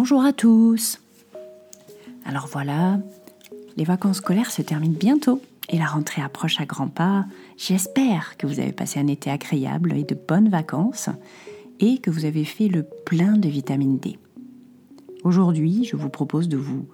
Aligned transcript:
Bonjour 0.00 0.22
à 0.22 0.32
tous. 0.32 1.00
Alors 2.24 2.46
voilà, 2.46 3.00
les 3.76 3.82
vacances 3.82 4.18
scolaires 4.18 4.52
se 4.52 4.62
terminent 4.62 4.96
bientôt 4.96 5.42
et 5.68 5.76
la 5.76 5.86
rentrée 5.86 6.22
approche 6.22 6.60
à 6.60 6.66
grands 6.66 6.86
pas. 6.86 7.26
J'espère 7.56 8.36
que 8.36 8.46
vous 8.46 8.60
avez 8.60 8.70
passé 8.70 9.00
un 9.00 9.08
été 9.08 9.28
agréable 9.28 9.92
et 9.94 10.04
de 10.04 10.14
bonnes 10.14 10.50
vacances 10.50 11.08
et 11.80 11.98
que 11.98 12.12
vous 12.12 12.26
avez 12.26 12.44
fait 12.44 12.68
le 12.68 12.84
plein 12.84 13.36
de 13.38 13.48
vitamine 13.48 13.98
D. 13.98 14.20
Aujourd'hui, 15.24 15.84
je 15.84 15.96
vous 15.96 16.10
propose 16.10 16.48
de 16.48 16.56
vous 16.56 16.86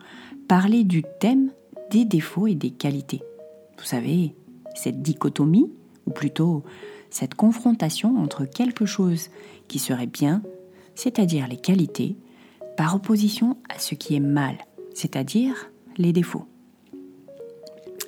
parler 0.49 0.83
du 0.83 1.05
thème 1.21 1.51
des 1.91 2.07
défauts 2.07 2.47
et 2.47 2.55
des 2.55 2.71
qualités. 2.71 3.21
Vous 3.77 3.85
savez, 3.85 4.35
cette 4.75 5.03
dichotomie, 5.03 5.71
ou 6.07 6.11
plutôt 6.11 6.65
cette 7.11 7.35
confrontation 7.35 8.17
entre 8.17 8.47
quelque 8.47 8.87
chose 8.87 9.29
qui 9.69 9.79
serait 9.79 10.07
bien, 10.07 10.41
c'est-à-dire 10.95 11.47
les 11.49 11.59
qualités, 11.59 12.17
par 12.77 12.95
opposition 12.95 13.57
à 13.69 13.79
ce 13.79 13.95
qui 13.95 14.15
est 14.15 14.21
mal, 14.21 14.57
c'est-à-dire 14.95 15.71
les 15.97 16.13
défauts. 16.13 16.47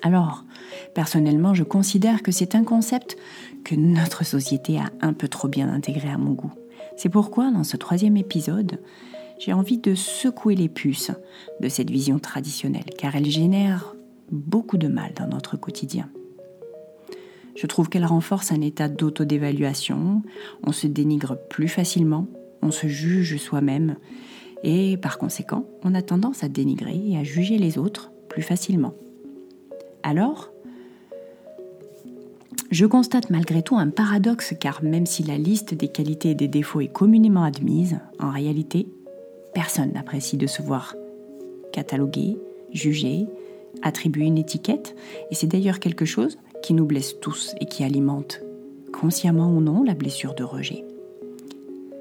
Alors, 0.02 0.44
personnellement, 0.94 1.54
je 1.54 1.64
considère 1.64 2.22
que 2.22 2.32
c'est 2.32 2.54
un 2.54 2.64
concept 2.64 3.16
que 3.64 3.74
notre 3.74 4.24
société 4.24 4.78
a 4.78 4.90
un 5.00 5.12
peu 5.12 5.28
trop 5.28 5.48
bien 5.48 5.68
intégré 5.68 6.08
à 6.08 6.18
mon 6.18 6.32
goût. 6.32 6.52
C'est 6.96 7.08
pourquoi, 7.08 7.50
dans 7.50 7.64
ce 7.64 7.76
troisième 7.76 8.16
épisode, 8.16 8.80
j'ai 9.38 9.52
envie 9.52 9.78
de 9.78 9.94
secouer 9.94 10.54
les 10.54 10.68
puces 10.68 11.10
de 11.60 11.68
cette 11.68 11.90
vision 11.90 12.18
traditionnelle, 12.18 12.86
car 12.96 13.16
elle 13.16 13.28
génère 13.28 13.94
beaucoup 14.30 14.78
de 14.78 14.88
mal 14.88 15.12
dans 15.14 15.26
notre 15.26 15.56
quotidien. 15.56 16.08
Je 17.54 17.66
trouve 17.66 17.88
qu'elle 17.88 18.04
renforce 18.04 18.52
un 18.52 18.60
état 18.60 18.88
d'autodévaluation, 18.88 20.22
on 20.62 20.72
se 20.72 20.86
dénigre 20.86 21.38
plus 21.48 21.68
facilement, 21.68 22.26
on 22.62 22.70
se 22.70 22.86
juge 22.86 23.38
soi-même, 23.38 23.96
et 24.62 24.96
par 24.96 25.18
conséquent, 25.18 25.64
on 25.84 25.94
a 25.94 26.02
tendance 26.02 26.42
à 26.42 26.48
dénigrer 26.48 27.00
et 27.06 27.16
à 27.16 27.24
juger 27.24 27.58
les 27.58 27.78
autres 27.78 28.10
plus 28.28 28.42
facilement. 28.42 28.94
Alors, 30.02 30.50
je 32.70 32.86
constate 32.86 33.30
malgré 33.30 33.62
tout 33.62 33.76
un 33.76 33.90
paradoxe 33.90 34.54
car 34.58 34.82
même 34.82 35.06
si 35.06 35.22
la 35.22 35.38
liste 35.38 35.74
des 35.74 35.88
qualités 35.88 36.30
et 36.30 36.34
des 36.34 36.48
défauts 36.48 36.80
est 36.80 36.92
communément 36.92 37.44
admise, 37.44 37.98
en 38.18 38.30
réalité, 38.30 38.88
personne 39.54 39.92
n'apprécie 39.92 40.36
de 40.36 40.46
se 40.46 40.62
voir 40.62 40.96
catalogué, 41.72 42.36
jugé, 42.72 43.26
attribuer 43.82 44.24
une 44.24 44.38
étiquette, 44.38 44.96
et 45.30 45.34
c'est 45.34 45.46
d'ailleurs 45.46 45.80
quelque 45.80 46.04
chose 46.04 46.38
qui 46.62 46.74
nous 46.74 46.86
blesse 46.86 47.20
tous 47.20 47.54
et 47.60 47.66
qui 47.66 47.84
alimente, 47.84 48.40
consciemment 48.92 49.50
ou 49.50 49.60
non, 49.60 49.82
la 49.82 49.94
blessure 49.94 50.34
de 50.34 50.44
rejet. 50.44 50.84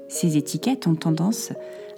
Ces 0.08 0.36
étiquettes 0.36 0.86
ont 0.86 0.94
tendance 0.94 1.52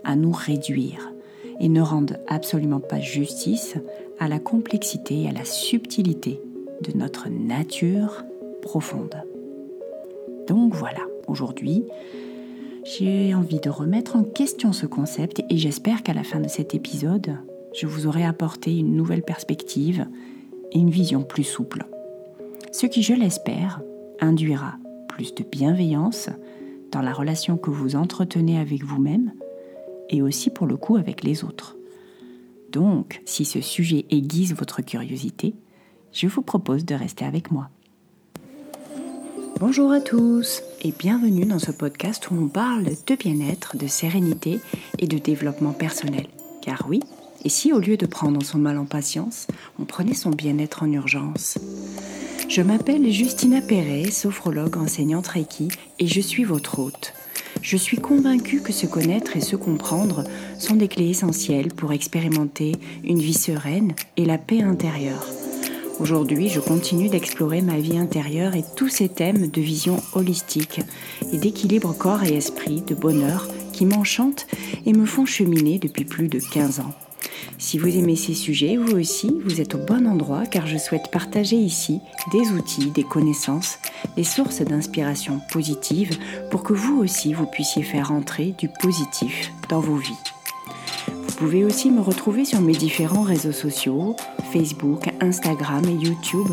à 0.05 0.17
nous 0.17 0.33
réduire 0.33 1.13
et 1.61 1.69
ne 1.69 1.81
rendent 1.81 2.19
absolument 2.27 2.81
pas 2.81 3.01
justice 3.01 3.77
à 4.19 4.29
la 4.29 4.39
complexité 4.39 5.23
et 5.23 5.29
à 5.29 5.33
la 5.33 5.45
subtilité 5.45 6.41
de 6.83 6.97
notre 6.97 7.29
nature 7.29 8.25
profonde. 8.63 9.23
Donc 10.47 10.75
voilà, 10.75 11.01
aujourd'hui, 11.27 11.85
j'ai 12.85 13.35
envie 13.35 13.61
de 13.61 13.71
remettre 13.71 14.17
en 14.17 14.23
question 14.23 14.73
ce 14.73 14.87
concept 14.87 15.43
et 15.51 15.59
j'espère 15.59 16.03
qu'à 16.03 16.15
la 16.15 16.25
fin 16.25 16.41
de 16.41 16.49
cet 16.49 16.75
épisode, 16.75 17.37
je 17.75 17.87
vous 17.87 18.07
aurai 18.07 18.25
apporté 18.25 18.77
une 18.77 18.97
nouvelle 18.97 19.23
perspective 19.23 20.07
et 20.73 20.79
une 20.79 20.91
vision 20.91 21.23
plus 21.23 21.45
souple. 21.45 21.85
Ce 22.73 22.87
qui, 22.87 23.03
je 23.03 23.15
l'espère, 23.15 23.83
induira 24.21 24.75
plus 25.09 25.35
de 25.35 25.43
bienveillance 25.43 26.31
dans 26.93 27.03
la 27.03 27.13
relation 27.13 27.57
que 27.57 27.71
vous 27.71 27.97
entretenez 27.97 28.59
avec 28.59 28.83
vous-même 28.85 29.33
et 30.09 30.23
aussi 30.23 30.51
pour 30.51 30.67
le 30.67 30.77
coup 30.77 30.97
avec 30.97 31.23
les 31.23 31.45
autres. 31.45 31.77
Donc, 32.70 33.23
si 33.25 33.45
ce 33.45 33.61
sujet 33.61 34.05
aiguise 34.11 34.55
votre 34.55 34.83
curiosité, 34.83 35.55
je 36.12 36.27
vous 36.27 36.42
propose 36.42 36.84
de 36.84 36.95
rester 36.95 37.25
avec 37.25 37.51
moi. 37.51 37.70
Bonjour 39.61 39.91
à 39.91 40.01
tous 40.01 40.63
et 40.83 40.92
bienvenue 40.92 41.45
dans 41.45 41.58
ce 41.58 41.73
podcast 41.73 42.30
où 42.30 42.35
on 42.35 42.48
parle 42.48 42.85
de 42.85 43.14
bien-être, 43.17 43.77
de 43.77 43.86
sérénité 43.86 44.61
et 44.98 45.07
de 45.07 45.19
développement 45.19 45.73
personnel. 45.73 46.27
Car 46.63 46.86
oui, 46.89 47.01
et 47.45 47.48
si 47.48 47.73
au 47.73 47.80
lieu 47.80 47.96
de 47.96 48.07
prendre 48.07 48.42
son 48.45 48.58
mal 48.58 48.79
en 48.79 48.85
patience, 48.85 49.46
on 49.79 49.85
prenait 49.85 50.14
son 50.14 50.30
bien-être 50.30 50.83
en 50.83 50.92
urgence? 50.92 51.58
Je 52.48 52.63
m'appelle 52.63 53.11
Justina 53.11 53.61
Perret, 53.61 54.11
sophrologue 54.11 54.77
enseignante 54.77 55.27
Reiki 55.27 55.69
et 55.98 56.07
je 56.07 56.20
suis 56.20 56.45
votre 56.45 56.79
hôte. 56.79 57.13
Je 57.63 57.77
suis 57.77 57.98
convaincue 57.98 58.61
que 58.63 58.73
se 58.73 58.86
connaître 58.86 59.36
et 59.36 59.41
se 59.41 59.57
comprendre 59.57 60.24
sont 60.58 60.77
des 60.77 60.89
clés 60.89 61.11
essentielles 61.11 61.69
pour 61.69 61.92
expérimenter 61.92 62.73
une 63.05 63.20
vie 63.20 63.35
sereine 63.35 63.95
et 64.17 64.24
la 64.24 64.39
paix 64.39 64.63
intérieure. 64.63 65.27
Aujourd'hui, 66.01 66.48
je 66.48 66.61
continue 66.61 67.08
d'explorer 67.08 67.61
ma 67.61 67.79
vie 67.79 67.98
intérieure 67.98 68.55
et 68.55 68.64
tous 68.77 68.89
ces 68.89 69.08
thèmes 69.08 69.48
de 69.48 69.61
vision 69.61 70.01
holistique 70.14 70.80
et 71.33 71.39
d'équilibre 71.39 71.92
corps 71.92 72.23
et 72.23 72.36
esprit, 72.36 72.83
de 72.83 72.95
bonheur 72.95 73.48
qui 73.73 73.85
m'enchantent 73.85 74.46
et 74.86 74.92
me 74.92 75.07
font 75.07 75.27
cheminer 75.27 75.79
depuis 75.79 76.05
plus 76.05 76.29
de 76.29 76.39
15 76.39 76.80
ans. 76.80 76.95
Si 77.58 77.78
vous 77.78 77.96
aimez 77.96 78.16
ces 78.16 78.34
sujets, 78.34 78.77
vous 78.77 78.96
aussi, 78.96 79.34
vous 79.44 79.61
êtes 79.61 79.74
au 79.74 79.78
bon 79.78 80.06
endroit 80.06 80.46
car 80.46 80.66
je 80.66 80.78
souhaite 80.78 81.11
partager 81.11 81.56
ici 81.56 82.00
des 82.33 82.50
outils, 82.50 82.90
des 82.90 83.02
connaissances, 83.02 83.78
des 84.16 84.24
sources 84.24 84.61
d'inspiration 84.61 85.40
positive 85.52 86.16
pour 86.50 86.62
que 86.62 86.72
vous 86.72 86.98
aussi, 86.98 87.33
vous 87.33 87.46
puissiez 87.46 87.83
faire 87.83 88.12
entrer 88.12 88.55
du 88.58 88.68
positif 88.80 89.52
dans 89.68 89.80
vos 89.80 89.96
vies. 89.96 90.12
Vous 91.08 91.34
pouvez 91.34 91.64
aussi 91.64 91.90
me 91.90 92.00
retrouver 92.00 92.44
sur 92.44 92.61
mes 92.61 92.72
différents 92.72 93.22
réseaux 93.22 93.52
sociaux, 93.52 94.16
Facebook, 94.52 95.08
Instagram 95.20 95.84
et 95.84 95.92
YouTube, 95.92 96.48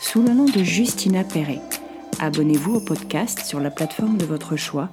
sous 0.00 0.22
le 0.22 0.32
nom 0.32 0.44
de 0.44 0.62
Justina 0.62 1.24
Perret. 1.24 1.60
Abonnez-vous 2.18 2.76
au 2.76 2.80
podcast 2.80 3.40
sur 3.44 3.60
la 3.60 3.70
plateforme 3.70 4.16
de 4.16 4.24
votre 4.24 4.56
choix 4.56 4.88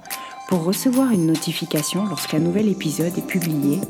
pour 0.48 0.64
recevoir 0.64 1.10
une 1.10 1.26
notification 1.26 2.04
lorsqu'un 2.06 2.38
nouvel 2.38 2.68
épisode 2.68 3.16
est 3.16 3.26
publié 3.26 3.80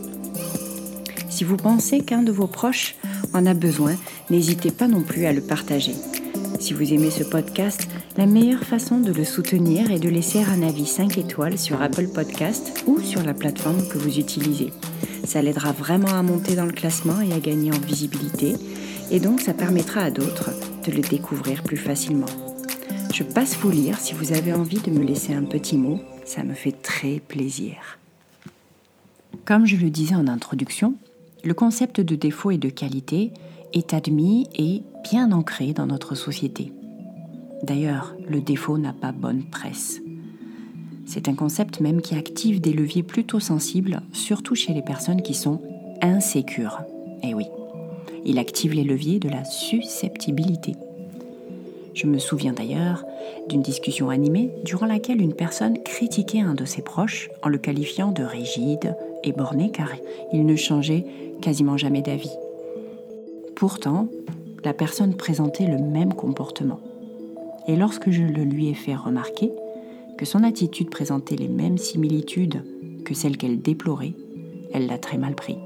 si 1.34 1.43
vous 1.43 1.56
pensez 1.56 1.99
qu'un 1.99 2.22
de 2.22 2.31
vos 2.31 2.47
proches 2.47 2.95
en 3.33 3.45
a 3.45 3.55
besoin, 3.55 3.97
n'hésitez 4.31 4.71
pas 4.71 4.87
non 4.87 5.03
plus 5.03 5.27
à 5.27 5.33
le 5.33 5.41
partager. 5.41 5.95
Si 6.61 6.72
vous 6.75 6.93
aimez 6.93 7.11
ce 7.11 7.25
podcast, 7.25 7.89
la 8.17 8.27
meilleure 8.27 8.62
façon 8.62 9.00
de 9.00 9.11
le 9.11 9.25
soutenir 9.25 9.91
est 9.91 9.99
de 9.99 10.09
laisser 10.09 10.44
un 10.44 10.62
avis 10.62 10.87
5 10.87 11.19
étoiles 11.19 11.59
sur 11.59 11.83
Apple 11.83 12.06
Podcast 12.06 12.84
ou 12.87 13.00
sur 13.00 13.25
la 13.25 13.34
plateforme 13.34 13.84
que 13.89 13.99
vous 13.99 14.21
utilisez. 14.21 14.71
Ça 15.25 15.43
l'aidera 15.43 15.73
vraiment 15.73 16.15
à 16.15 16.23
monter 16.23 16.55
dans 16.55 16.67
le 16.67 16.73
classement 16.73 17.21
et 17.21 17.33
à 17.33 17.41
gagner 17.41 17.73
en 17.73 17.81
visibilité, 17.81 18.55
et 19.11 19.19
donc 19.19 19.41
ça 19.41 19.55
permettra 19.55 20.03
à 20.03 20.11
d'autres 20.12 20.50
de 20.87 20.93
le 20.93 21.03
découvrir 21.03 21.65
plus 21.65 21.78
facilement. 21.78 22.31
Je 23.12 23.25
passe 23.25 23.56
vous 23.56 23.73
lire 23.73 23.99
si 23.99 24.15
vous 24.15 24.33
avez 24.33 24.53
envie 24.53 24.81
de 24.81 24.91
me 24.93 25.03
laisser 25.03 25.34
un 25.34 25.43
petit 25.43 25.78
mot, 25.78 26.00
ça 26.25 26.44
me 26.44 26.55
fait 26.55 26.81
très 26.81 27.19
plaisir. 27.19 27.99
Comme 29.44 29.67
je 29.67 29.75
le 29.77 29.91
disais 29.91 30.15
en 30.15 30.28
introduction, 30.28 30.94
le 31.44 31.55
concept 31.55 32.00
de 32.00 32.16
défaut 32.16 32.50
et 32.50 32.59
de 32.59 32.71
qualité 32.71 33.32
est 33.75 33.93
admis 33.93 34.49
et 34.55 34.82
bien 35.03 35.31
ancré 35.31 35.72
dans 35.75 35.87
notre 35.87 36.15
société. 36.15 36.72
D'ailleurs, 37.62 38.15
le 38.27 38.41
défaut 38.41 38.78
n'a 38.78 38.94
pas 38.94 39.12
bonne 39.12 39.44
presse. 39.44 40.00
C'est 41.06 41.28
un 41.28 41.34
concept 41.34 41.81
même 41.81 42.00
qui 42.00 42.15
active 42.15 42.62
des 42.62 42.72
leviers 42.72 43.03
plutôt 43.03 43.41
sensibles, 43.41 44.00
surtout 44.12 44.55
chez 44.55 44.72
les 44.72 44.82
personnes 44.82 45.21
qui 45.21 45.34
sont 45.34 45.60
insécures. 46.00 46.81
Eh 47.22 47.34
oui, 47.34 47.44
il 48.25 48.38
active 48.38 48.72
les 48.72 48.84
leviers 48.84 49.19
de 49.19 49.28
la 49.28 49.44
susceptibilité. 49.44 50.76
Je 51.93 52.06
me 52.06 52.19
souviens 52.19 52.55
d'ailleurs 52.55 53.05
d'une 53.49 53.62
discussion 53.62 54.09
animée 54.09 54.50
durant 54.65 54.87
laquelle 54.87 55.21
une 55.21 55.34
personne 55.34 55.82
critiquait 55.82 56.41
un 56.41 56.55
de 56.55 56.65
ses 56.65 56.82
proches 56.82 57.28
en 57.43 57.49
le 57.49 57.59
qualifiant 57.59 58.12
de 58.12 58.25
rigide 58.25 58.97
et 59.25 59.33
borné 59.33 59.71
car 59.71 59.89
il 60.33 60.47
ne 60.47 60.57
changeait 60.57 61.05
quasiment 61.41 61.76
jamais 61.76 62.03
d'avis. 62.03 62.32
Pourtant, 63.56 64.09
la 64.65 64.73
personne 64.73 65.15
présentait 65.15 65.67
le 65.67 65.79
même 65.79 66.15
comportement. 66.15 66.81
Et 67.67 67.76
lorsque 67.76 68.11
je 68.11 68.23
le 68.23 68.44
lui 68.44 68.69
ai 68.69 68.75
fait 68.75 68.94
remarquer, 68.94 69.53
que 70.17 70.25
son 70.25 70.43
attitude 70.44 70.91
présentait 70.91 71.37
les 71.37 71.49
mêmes 71.49 71.79
similitudes 71.79 72.62
que 73.05 73.15
celles 73.15 73.37
qu'elle 73.37 73.61
déplorait, 73.61 74.15
elle 74.73 74.87
l'a 74.87 74.99
très 74.99 75.19
mal 75.19 75.35
pris. 75.35 75.59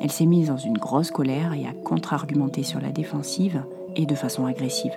Elle 0.00 0.10
s'est 0.10 0.26
mise 0.26 0.48
dans 0.48 0.56
une 0.56 0.78
grosse 0.78 1.10
colère 1.10 1.52
et 1.52 1.66
a 1.66 1.72
contre-argumenté 1.72 2.62
sur 2.62 2.80
la 2.80 2.90
défensive 2.90 3.62
et 3.94 4.06
de 4.06 4.14
façon 4.14 4.46
agressive. 4.46 4.92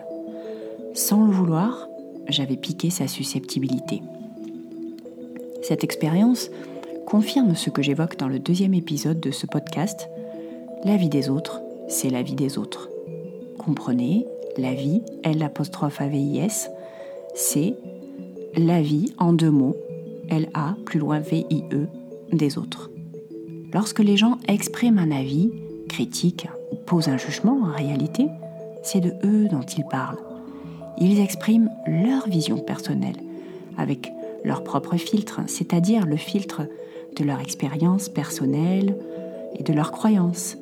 Sans 0.93 1.25
le 1.25 1.31
vouloir, 1.31 1.87
j'avais 2.27 2.55
piqué 2.55 2.89
sa 2.89 3.07
susceptibilité. 3.07 4.01
Cette 5.61 5.83
expérience 5.83 6.49
confirme 7.05 7.55
ce 7.55 7.69
que 7.69 7.81
j'évoque 7.81 8.17
dans 8.17 8.27
le 8.27 8.39
deuxième 8.39 8.73
épisode 8.73 9.19
de 9.19 9.31
ce 9.31 9.45
podcast. 9.45 10.09
La 10.83 10.97
vie 10.97 11.09
des 11.09 11.29
autres, 11.29 11.61
c'est 11.87 12.09
la 12.09 12.23
vie 12.23 12.33
des 12.33 12.57
autres. 12.57 12.89
Comprenez, 13.59 14.25
la 14.57 14.73
vie, 14.73 15.01
L 15.23 15.43
apostrophe 15.43 16.01
A-V-I-S, 16.01 16.69
c'est 17.35 17.75
la 18.55 18.81
vie 18.81 19.13
en 19.19 19.33
deux 19.33 19.51
mots, 19.51 19.75
L-A 20.29 20.75
plus 20.85 20.99
loin 20.99 21.19
V-I-E, 21.19 21.87
des 22.31 22.57
autres. 22.57 22.89
Lorsque 23.71 23.99
les 23.99 24.17
gens 24.17 24.37
expriment 24.47 24.99
un 24.99 25.11
avis, 25.11 25.51
critiquent 25.87 26.47
ou 26.71 26.75
posent 26.75 27.09
un 27.09 27.17
jugement, 27.17 27.59
en 27.63 27.71
réalité, 27.71 28.27
c'est 28.81 29.01
de 29.01 29.13
eux 29.23 29.47
dont 29.47 29.61
ils 29.61 29.85
parlent. 29.85 30.23
Ils 30.97 31.19
expriment 31.19 31.69
leur 31.85 32.27
vision 32.27 32.57
personnelle, 32.57 33.17
avec 33.77 34.11
leur 34.43 34.63
propre 34.63 34.95
filtre, 34.95 35.41
c'est-à-dire 35.47 36.05
le 36.05 36.17
filtre 36.17 36.63
de 37.15 37.23
leur 37.23 37.39
expérience 37.39 38.09
personnelle 38.09 38.95
et 39.57 39.63
de 39.63 39.73
leurs 39.73 39.91
croyances. 39.91 40.57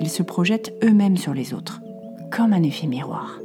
Ils 0.00 0.08
se 0.08 0.22
projettent 0.22 0.74
eux-mêmes 0.82 1.16
sur 1.16 1.34
les 1.34 1.54
autres, 1.54 1.80
comme 2.30 2.52
un 2.52 2.62
effet 2.62 2.86
miroir. 2.86 3.38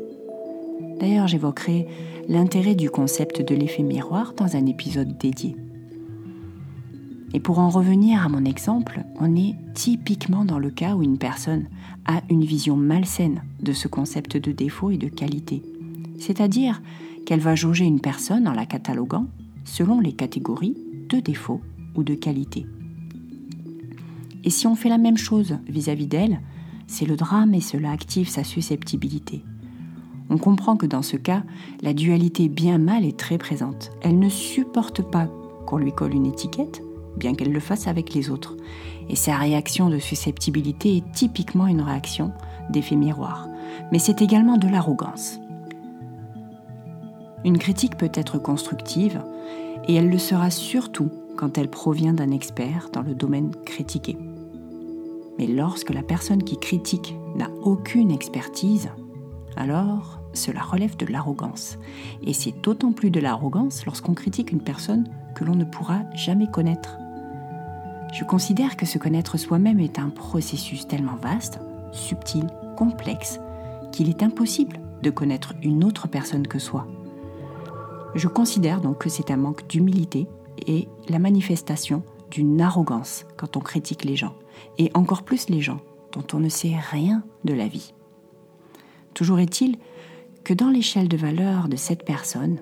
D'ailleurs, 1.00 1.28
j'évoquerai 1.28 1.88
l'intérêt 2.28 2.76
du 2.76 2.90
concept 2.90 3.42
de 3.42 3.56
l'effet 3.56 3.84
miroir 3.84 4.34
dans 4.36 4.56
un 4.56 4.66
épisode 4.66 5.18
dédié. 5.18 5.56
Et 7.34 7.40
pour 7.40 7.60
en 7.60 7.70
revenir 7.70 8.26
à 8.26 8.30
mon 8.30 8.44
exemple, 8.46 9.02
on 9.20 9.36
est 9.36 9.56
typiquement 9.76 10.46
dans 10.46 10.60
le 10.60 10.72
cas 10.72 10.96
où 10.96 11.04
une 11.04 11.20
personne 11.20 11.68
a 12.06 12.22
une 12.30 12.44
vision 12.44 12.76
malsaine 12.76 13.44
de 13.62 13.72
ce 13.72 13.88
concept 13.88 14.38
de 14.38 14.52
défaut 14.52 14.90
et 14.90 14.98
de 14.98 15.08
qualité. 15.08 15.62
C'est-à-dire 16.18 16.82
qu'elle 17.26 17.40
va 17.40 17.56
jauger 17.56 17.86
une 17.86 18.02
personne 18.02 18.48
en 18.48 18.54
la 18.54 18.66
cataloguant 18.66 19.28
selon 19.64 20.00
les 20.00 20.14
catégories 20.14 20.76
de 21.10 21.20
défaut 21.20 21.62
ou 21.96 22.04
de 22.04 22.16
qualité. 22.16 22.66
Et 24.44 24.50
si 24.50 24.68
on 24.68 24.76
fait 24.76 24.90
la 24.90 24.98
même 24.98 25.18
chose 25.18 25.58
vis-à-vis 25.68 26.08
d'elle, 26.08 26.40
c'est 26.88 27.06
le 27.06 27.16
drame 27.16 27.54
et 27.54 27.62
cela 27.62 27.92
active 27.92 28.30
sa 28.30 28.44
susceptibilité. 28.44 29.44
On 30.30 30.38
comprend 30.38 30.76
que 30.76 30.86
dans 30.86 31.02
ce 31.02 31.18
cas, 31.18 31.44
la 31.82 31.94
dualité 31.94 32.50
bien-mal 32.50 33.04
est 33.04 33.18
très 33.18 33.38
présente. 33.38 33.92
Elle 34.02 34.20
ne 34.20 34.30
supporte 34.30 35.02
pas 35.02 35.28
qu'on 35.66 35.78
lui 35.78 35.92
colle 35.92 36.14
une 36.14 36.28
étiquette, 36.28 36.84
bien 37.18 37.34
qu'elle 37.34 37.52
le 37.52 37.60
fasse 37.60 37.88
avec 37.88 38.14
les 38.14 38.30
autres. 38.30 38.56
Et 39.10 39.16
sa 39.16 39.38
réaction 39.38 39.90
de 39.90 39.98
susceptibilité 39.98 40.98
est 40.98 41.12
typiquement 41.12 41.68
une 41.68 41.82
réaction 41.82 42.32
d'effet 42.70 42.96
miroir. 42.96 43.48
Mais 43.92 44.00
c'est 44.00 44.22
également 44.22 44.58
de 44.58 44.68
l'arrogance. 44.68 45.40
Une 47.44 47.58
critique 47.58 47.98
peut 47.98 48.12
être 48.14 48.38
constructive 48.38 49.22
et 49.88 49.96
elle 49.96 50.10
le 50.10 50.18
sera 50.18 50.50
surtout 50.52 51.10
quand 51.40 51.58
elle 51.58 51.70
provient 51.70 52.14
d'un 52.14 52.32
expert 52.32 52.90
dans 52.92 53.02
le 53.02 53.16
domaine 53.16 53.52
critiqué. 53.66 54.18
Mais 55.38 55.48
lorsque 55.48 55.94
la 55.94 56.04
personne 56.04 56.44
qui 56.44 56.58
critique 56.58 57.16
n'a 57.38 57.50
aucune 57.64 58.12
expertise, 58.12 58.90
alors 59.56 60.20
cela 60.34 60.62
relève 60.62 60.98
de 60.98 61.06
l'arrogance. 61.06 61.80
Et 62.24 62.34
c'est 62.34 62.62
d'autant 62.62 62.92
plus 62.92 63.10
de 63.10 63.22
l'arrogance 63.22 63.86
lorsqu'on 63.86 64.16
critique 64.16 64.52
une 64.52 64.60
personne 64.60 65.08
que 65.34 65.46
l'on 65.46 65.56
ne 65.56 65.64
pourra 65.64 66.02
jamais 66.14 66.52
connaître. 66.52 66.98
Je 68.14 68.26
considère 68.26 68.76
que 68.76 68.86
se 68.86 68.98
connaître 68.98 69.38
soi-même 69.38 69.80
est 69.80 69.98
un 69.98 70.10
processus 70.10 70.90
tellement 70.90 71.16
vaste, 71.16 71.62
subtil, 71.94 72.48
complexe, 72.76 73.40
qu'il 73.94 74.10
est 74.10 74.24
impossible 74.24 74.82
de 75.04 75.10
connaître 75.10 75.54
une 75.64 75.86
autre 75.86 76.10
personne 76.10 76.48
que 76.48 76.60
soi. 76.60 76.86
Je 78.14 78.28
considère 78.28 78.82
donc 78.82 78.98
que 78.98 79.10
c'est 79.10 79.32
un 79.32 79.38
manque 79.38 79.66
d'humilité 79.70 80.28
et 80.68 80.88
la 81.08 81.20
manifestation 81.20 82.04
d'une 82.32 82.62
arrogance 82.62 83.26
quand 83.38 83.58
on 83.58 83.62
critique 83.62 84.06
les 84.06 84.16
gens, 84.16 84.36
et 84.78 84.92
encore 84.94 85.24
plus 85.24 85.50
les 85.50 85.62
gens 85.62 85.80
dont 86.12 86.24
on 86.34 86.40
ne 86.40 86.50
sait 86.50 86.76
rien 86.92 87.24
de 87.44 87.54
la 87.54 87.68
vie. 87.68 87.94
Toujours 89.14 89.40
est-il 89.40 89.78
que 90.44 90.54
dans 90.54 90.70
l'échelle 90.70 91.08
de 91.08 91.18
valeur 91.18 91.68
de 91.68 91.76
cette 91.76 92.06
personne, 92.06 92.60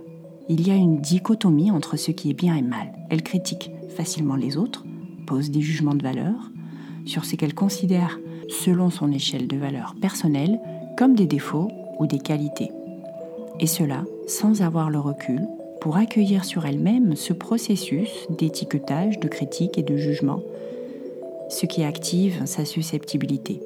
il 0.50 0.66
y 0.66 0.72
a 0.72 0.76
une 0.76 1.02
dichotomie 1.02 1.72
entre 1.72 1.98
ce 1.98 2.12
qui 2.12 2.30
est 2.30 2.34
bien 2.34 2.56
et 2.56 2.62
mal. 2.62 2.94
Elle 3.10 3.24
critique 3.24 3.72
facilement 3.90 4.36
les 4.36 4.58
autres, 4.58 4.86
pose 5.26 5.52
des 5.52 5.62
jugements 5.62 5.96
de 5.96 6.04
valeur 6.04 6.52
sur 7.06 7.26
ce 7.26 7.36
qu'elle 7.36 7.54
considère, 7.54 8.20
selon 8.50 8.90
son 8.90 9.12
échelle 9.12 9.48
de 9.48 9.58
valeur 9.58 9.96
personnelle, 10.00 10.60
comme 10.98 11.16
des 11.16 11.28
défauts 11.28 11.70
ou 12.00 12.08
des 12.08 12.20
qualités. 12.20 12.72
Et 13.60 13.68
cela 13.68 14.04
sans 14.28 14.62
avoir 14.62 14.90
le 14.90 15.00
recul 15.00 15.42
pour 15.80 15.98
accueillir 15.98 16.46
sur 16.46 16.66
elle-même 16.66 17.16
ce 17.16 17.34
processus 17.34 18.28
d'étiquetage, 18.30 19.20
de 19.20 19.28
critique 19.28 19.78
et 19.78 19.84
de 19.84 19.98
jugement, 19.98 20.42
ce 21.50 21.66
qui 21.66 21.84
active 21.84 22.46
sa 22.46 22.66
susceptibilité. 22.66 23.62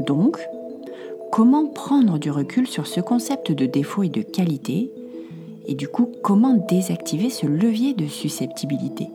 Donc, 0.00 0.38
comment 1.32 1.66
prendre 1.66 2.18
du 2.18 2.30
recul 2.30 2.66
sur 2.66 2.86
ce 2.86 3.00
concept 3.00 3.52
de 3.52 3.66
défaut 3.66 4.02
et 4.02 4.08
de 4.08 4.22
qualité 4.22 4.90
et 5.66 5.74
du 5.74 5.88
coup 5.88 6.10
comment 6.22 6.54
désactiver 6.54 7.30
ce 7.30 7.46
levier 7.46 7.94
de 7.94 8.06
susceptibilité? 8.06 9.08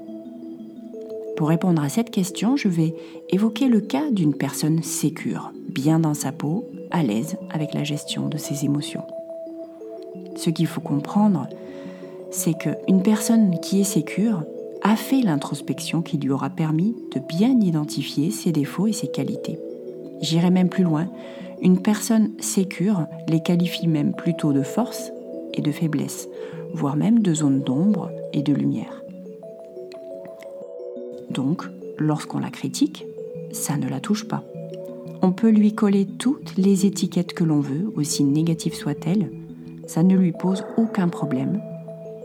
Pour 1.35 1.49
répondre 1.49 1.81
à 1.81 1.89
cette 1.89 2.11
question, 2.11 2.57
je 2.57 2.67
vais 2.67 2.93
évoquer 3.29 3.67
le 3.67 3.81
cas 3.81 4.11
d'une 4.11 4.35
personne 4.35 4.83
sécure, 4.83 5.51
bien 5.67 5.99
dans 5.99 6.13
sa 6.13 6.31
peau, 6.31 6.69
à 6.91 7.01
l'aise 7.01 7.37
avec 7.49 7.73
la 7.73 7.83
gestion 7.83 8.29
de 8.29 8.37
ses 8.37 8.65
émotions. 8.65 9.03
Ce 10.35 10.49
qu'il 10.49 10.67
faut 10.67 10.81
comprendre, 10.81 11.47
c'est 12.31 12.53
qu'une 12.53 13.03
personne 13.03 13.59
qui 13.59 13.81
est 13.81 13.85
sécure 13.85 14.43
a 14.81 14.95
fait 14.95 15.21
l'introspection 15.21 16.01
qui 16.01 16.17
lui 16.17 16.31
aura 16.31 16.49
permis 16.49 16.95
de 17.13 17.19
bien 17.19 17.57
identifier 17.59 18.31
ses 18.31 18.51
défauts 18.51 18.87
et 18.87 18.93
ses 18.93 19.07
qualités. 19.07 19.57
J'irai 20.21 20.49
même 20.49 20.69
plus 20.69 20.83
loin, 20.83 21.07
une 21.61 21.81
personne 21.81 22.31
sécure 22.39 23.05
les 23.29 23.41
qualifie 23.41 23.87
même 23.87 24.13
plutôt 24.13 24.51
de 24.51 24.63
force 24.63 25.11
et 25.53 25.61
de 25.61 25.71
faiblesse, 25.71 26.27
voire 26.73 26.95
même 26.95 27.19
de 27.19 27.33
zone 27.33 27.61
d'ombre 27.61 28.09
et 28.33 28.41
de 28.41 28.53
lumière. 28.53 29.03
Donc, 31.29 31.63
lorsqu'on 31.97 32.39
la 32.39 32.49
critique, 32.49 33.05
ça 33.51 33.77
ne 33.77 33.87
la 33.87 33.99
touche 33.99 34.27
pas. 34.27 34.43
On 35.21 35.31
peut 35.31 35.49
lui 35.49 35.73
coller 35.73 36.05
toutes 36.05 36.57
les 36.57 36.85
étiquettes 36.85 37.33
que 37.33 37.45
l'on 37.45 37.61
veut, 37.61 37.91
aussi 37.95 38.23
négatives 38.23 38.75
soient-elles, 38.75 39.29
ça 39.87 40.03
ne 40.03 40.15
lui 40.15 40.31
pose 40.31 40.63
aucun 40.77 41.09
problème, 41.09 41.61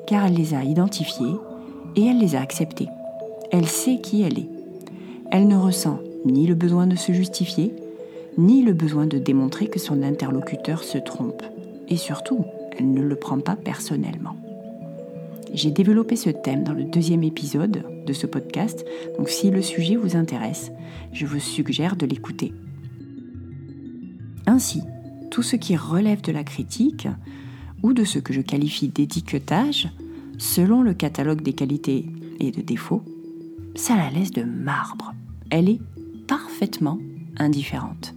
car 0.07 0.27
elle 0.27 0.35
les 0.35 0.55
a 0.55 0.65
identifiées 0.65 1.37
et 1.97 2.07
elle 2.07 2.19
les 2.19 2.35
a 2.37 2.41
acceptées. 2.41 2.89
Elle 3.51 3.67
sait 3.67 3.99
qui 4.01 4.23
elle 4.23 4.39
est. 4.39 4.49
Elle 5.31 5.49
ne 5.49 5.57
ressent 5.57 5.99
ni 6.25 6.47
le 6.47 6.55
besoin 6.55 6.87
de 6.87 6.97
se 6.97 7.13
justifier, 7.13 7.75
ni 8.37 8.63
le 8.63 8.73
besoin 8.73 9.07
de 9.07 9.19
démontrer 9.19 9.69
que 9.69 9.79
son 9.79 10.03
interlocuteur 10.03 10.83
se 10.85 10.99
trompe. 10.99 11.43
Et 11.89 11.97
surtout, 11.97 12.45
elle 12.79 12.91
ne 12.93 13.03
le 13.03 13.17
prend 13.17 13.41
pas 13.41 13.57
personnellement. 13.57 14.37
J'ai 15.53 15.71
développé 15.71 16.17
ce 16.17 16.31
thème 16.31 16.63
dans 16.63 16.75
le 16.75 16.85
deuxième 16.85 17.25
épisode 17.25 17.83
de 18.07 18.13
ce 18.13 18.27
podcast, 18.27 18.85
donc 19.17 19.29
si 19.29 19.51
le 19.51 19.63
sujet 19.63 19.97
vous 19.97 20.17
intéresse, 20.17 20.71
je 21.13 21.27
vous 21.27 21.41
suggère 21.41 21.97
de 21.97 22.07
l'écouter. 22.07 22.53
Ainsi, 24.47 24.83
tout 25.31 25.43
ce 25.43 25.57
qui 25.57 25.77
relève 25.77 26.21
de 26.21 26.33
la 26.33 26.45
critique 26.45 27.09
ou 27.82 27.92
de 27.92 28.04
ce 28.04 28.18
que 28.18 28.32
je 28.32 28.40
qualifie 28.40 28.88
d'étiquetage, 28.88 29.88
selon 30.38 30.82
le 30.82 30.94
catalogue 30.94 31.42
des 31.42 31.52
qualités 31.52 32.06
et 32.40 32.50
de 32.50 32.61
défauts, 32.61 33.02
ça 33.75 33.97
la 33.97 34.11
laisse 34.11 34.30
de 34.30 34.42
marbre. 34.42 35.12
Elle 35.50 35.68
est 35.68 35.80
parfaitement 36.26 36.99
indifférente. 37.38 38.14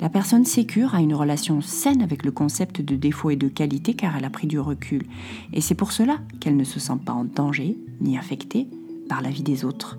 La 0.00 0.08
personne 0.08 0.44
sécure 0.44 0.96
a 0.96 1.00
une 1.00 1.14
relation 1.14 1.60
saine 1.60 2.02
avec 2.02 2.24
le 2.24 2.32
concept 2.32 2.80
de 2.80 2.96
défaut 2.96 3.30
et 3.30 3.36
de 3.36 3.46
qualité 3.46 3.94
car 3.94 4.16
elle 4.16 4.24
a 4.24 4.30
pris 4.30 4.48
du 4.48 4.58
recul. 4.58 5.04
Et 5.52 5.60
c'est 5.60 5.76
pour 5.76 5.92
cela 5.92 6.18
qu'elle 6.40 6.56
ne 6.56 6.64
se 6.64 6.80
sent 6.80 6.98
pas 7.04 7.12
en 7.12 7.24
danger 7.24 7.78
ni 8.00 8.18
affectée 8.18 8.66
par 9.08 9.22
la 9.22 9.30
vie 9.30 9.44
des 9.44 9.64
autres. 9.64 9.98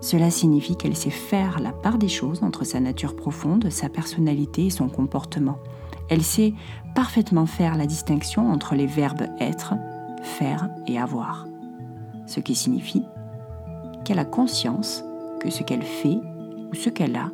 Cela 0.00 0.30
signifie 0.30 0.76
qu'elle 0.76 0.96
sait 0.96 1.10
faire 1.10 1.58
la 1.58 1.72
part 1.72 1.98
des 1.98 2.08
choses 2.08 2.44
entre 2.44 2.64
sa 2.64 2.78
nature 2.78 3.16
profonde, 3.16 3.68
sa 3.68 3.88
personnalité 3.88 4.66
et 4.66 4.70
son 4.70 4.88
comportement. 4.88 5.58
Elle 6.10 6.22
sait 6.22 6.54
parfaitement 6.94 7.46
faire 7.46 7.76
la 7.76 7.86
distinction 7.86 8.50
entre 8.50 8.74
les 8.74 8.86
verbes 8.86 9.28
être, 9.38 9.74
faire 10.22 10.68
et 10.86 10.98
avoir. 10.98 11.46
Ce 12.26 12.40
qui 12.40 12.54
signifie 12.54 13.04
qu'elle 14.04 14.18
a 14.18 14.24
conscience 14.24 15.04
que 15.40 15.50
ce 15.50 15.62
qu'elle 15.62 15.82
fait 15.82 16.18
ou 16.70 16.74
ce 16.74 16.90
qu'elle 16.90 17.16
a 17.16 17.30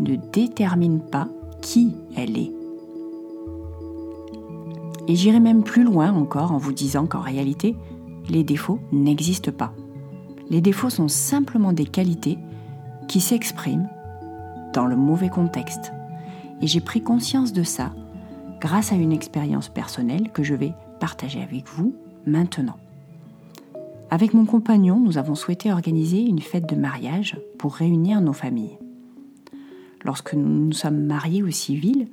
ne 0.00 0.16
détermine 0.16 1.00
pas 1.00 1.28
qui 1.62 1.96
elle 2.14 2.38
est. 2.38 2.52
Et 5.08 5.16
j'irai 5.16 5.40
même 5.40 5.64
plus 5.64 5.82
loin 5.82 6.12
encore 6.12 6.52
en 6.52 6.58
vous 6.58 6.72
disant 6.72 7.06
qu'en 7.06 7.20
réalité, 7.20 7.74
les 8.28 8.44
défauts 8.44 8.78
n'existent 8.92 9.52
pas. 9.52 9.72
Les 10.50 10.60
défauts 10.60 10.90
sont 10.90 11.08
simplement 11.08 11.72
des 11.72 11.86
qualités 11.86 12.38
qui 13.08 13.20
s'expriment 13.20 13.88
dans 14.74 14.86
le 14.86 14.96
mauvais 14.96 15.30
contexte. 15.30 15.92
Et 16.60 16.66
j'ai 16.66 16.80
pris 16.80 17.02
conscience 17.02 17.52
de 17.52 17.62
ça 17.62 17.94
grâce 18.60 18.92
à 18.92 18.96
une 18.96 19.12
expérience 19.12 19.68
personnelle 19.68 20.30
que 20.32 20.42
je 20.42 20.54
vais 20.54 20.72
partager 21.00 21.40
avec 21.40 21.68
vous 21.68 21.94
maintenant. 22.26 22.76
Avec 24.10 24.32
mon 24.34 24.46
compagnon, 24.46 24.98
nous 24.98 25.18
avons 25.18 25.34
souhaité 25.34 25.70
organiser 25.70 26.20
une 26.20 26.40
fête 26.40 26.68
de 26.68 26.76
mariage 26.76 27.38
pour 27.58 27.74
réunir 27.74 28.20
nos 28.20 28.32
familles. 28.32 28.78
Lorsque 30.04 30.34
nous 30.34 30.48
nous 30.48 30.72
sommes 30.72 31.04
mariés 31.04 31.42
au 31.42 31.50
civil, 31.50 32.08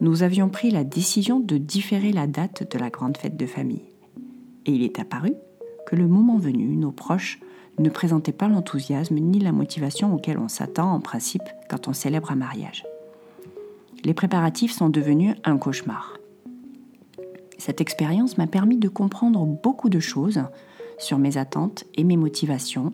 nous 0.00 0.22
avions 0.22 0.48
pris 0.48 0.70
la 0.70 0.84
décision 0.84 1.40
de 1.40 1.56
différer 1.56 2.12
la 2.12 2.26
date 2.26 2.70
de 2.70 2.78
la 2.78 2.90
grande 2.90 3.16
fête 3.16 3.36
de 3.36 3.46
famille. 3.46 3.84
Et 4.66 4.72
il 4.72 4.82
est 4.82 4.98
apparu 4.98 5.32
que 5.86 5.96
le 5.96 6.06
moment 6.06 6.36
venu, 6.36 6.76
nos 6.76 6.92
proches 6.92 7.40
ne 7.78 7.88
présentait 7.88 8.32
pas 8.32 8.48
l'enthousiasme 8.48 9.16
ni 9.16 9.38
la 9.38 9.52
motivation 9.52 10.14
auxquels 10.14 10.38
on 10.38 10.48
s'attend 10.48 10.92
en 10.92 11.00
principe 11.00 11.42
quand 11.70 11.88
on 11.88 11.92
célèbre 11.92 12.30
un 12.30 12.36
mariage. 12.36 12.84
Les 14.04 14.14
préparatifs 14.14 14.72
sont 14.72 14.88
devenus 14.88 15.34
un 15.44 15.58
cauchemar. 15.58 16.18
Cette 17.58 17.80
expérience 17.80 18.38
m'a 18.38 18.46
permis 18.46 18.78
de 18.78 18.88
comprendre 18.88 19.44
beaucoup 19.44 19.88
de 19.88 19.98
choses 19.98 20.42
sur 20.98 21.18
mes 21.18 21.36
attentes 21.36 21.84
et 21.96 22.04
mes 22.04 22.16
motivations, 22.16 22.92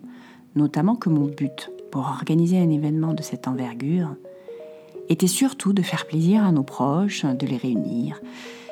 notamment 0.55 0.95
que 0.95 1.09
mon 1.09 1.27
but 1.27 1.71
pour 1.91 2.07
organiser 2.07 2.57
un 2.57 2.69
événement 2.69 3.13
de 3.13 3.21
cette 3.21 3.47
envergure 3.47 4.15
était 5.07 5.27
surtout 5.27 5.73
de 5.73 5.83
faire 5.83 6.07
plaisir 6.07 6.43
à 6.43 6.51
nos 6.51 6.63
proches, 6.63 7.25
de 7.25 7.45
les 7.45 7.57
réunir, 7.57 8.19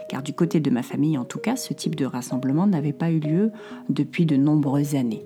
car 0.10 0.24
du 0.24 0.34
côté 0.34 0.60
de 0.60 0.70
ma 0.72 0.84
famille 0.84 1.18
en 1.18 1.26
tout 1.26 1.40
cas, 1.40 1.56
ce 1.56 1.74
type 1.74 1.96
de 1.96 2.06
rassemblement 2.06 2.66
n'avait 2.66 2.94
pas 2.94 3.12
eu 3.12 3.20
lieu 3.20 3.52
depuis 3.90 4.26
de 4.26 4.36
nombreuses 4.36 4.96
années. 4.96 5.24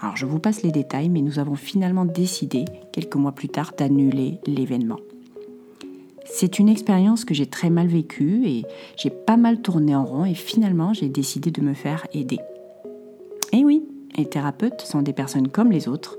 Alors 0.00 0.16
je 0.16 0.26
vous 0.26 0.40
passe 0.40 0.62
les 0.62 0.72
détails, 0.72 1.08
mais 1.08 1.22
nous 1.22 1.38
avons 1.38 1.54
finalement 1.54 2.04
décidé, 2.04 2.64
quelques 2.92 3.16
mois 3.16 3.32
plus 3.32 3.48
tard, 3.48 3.72
d'annuler 3.76 4.40
l'événement. 4.46 4.98
C'est 6.32 6.58
une 6.58 6.68
expérience 6.68 7.24
que 7.24 7.34
j'ai 7.34 7.46
très 7.46 7.70
mal 7.70 7.88
vécue 7.88 8.46
et 8.46 8.64
j'ai 8.96 9.10
pas 9.10 9.36
mal 9.36 9.60
tourné 9.60 9.94
en 9.94 10.04
rond 10.04 10.24
et 10.24 10.34
finalement 10.34 10.94
j'ai 10.94 11.08
décidé 11.08 11.50
de 11.50 11.60
me 11.60 11.74
faire 11.74 12.06
aider. 12.14 12.38
Et 13.52 13.64
oui, 13.64 13.82
les 14.16 14.26
thérapeutes 14.26 14.82
sont 14.82 15.02
des 15.02 15.12
personnes 15.12 15.48
comme 15.48 15.72
les 15.72 15.88
autres 15.88 16.18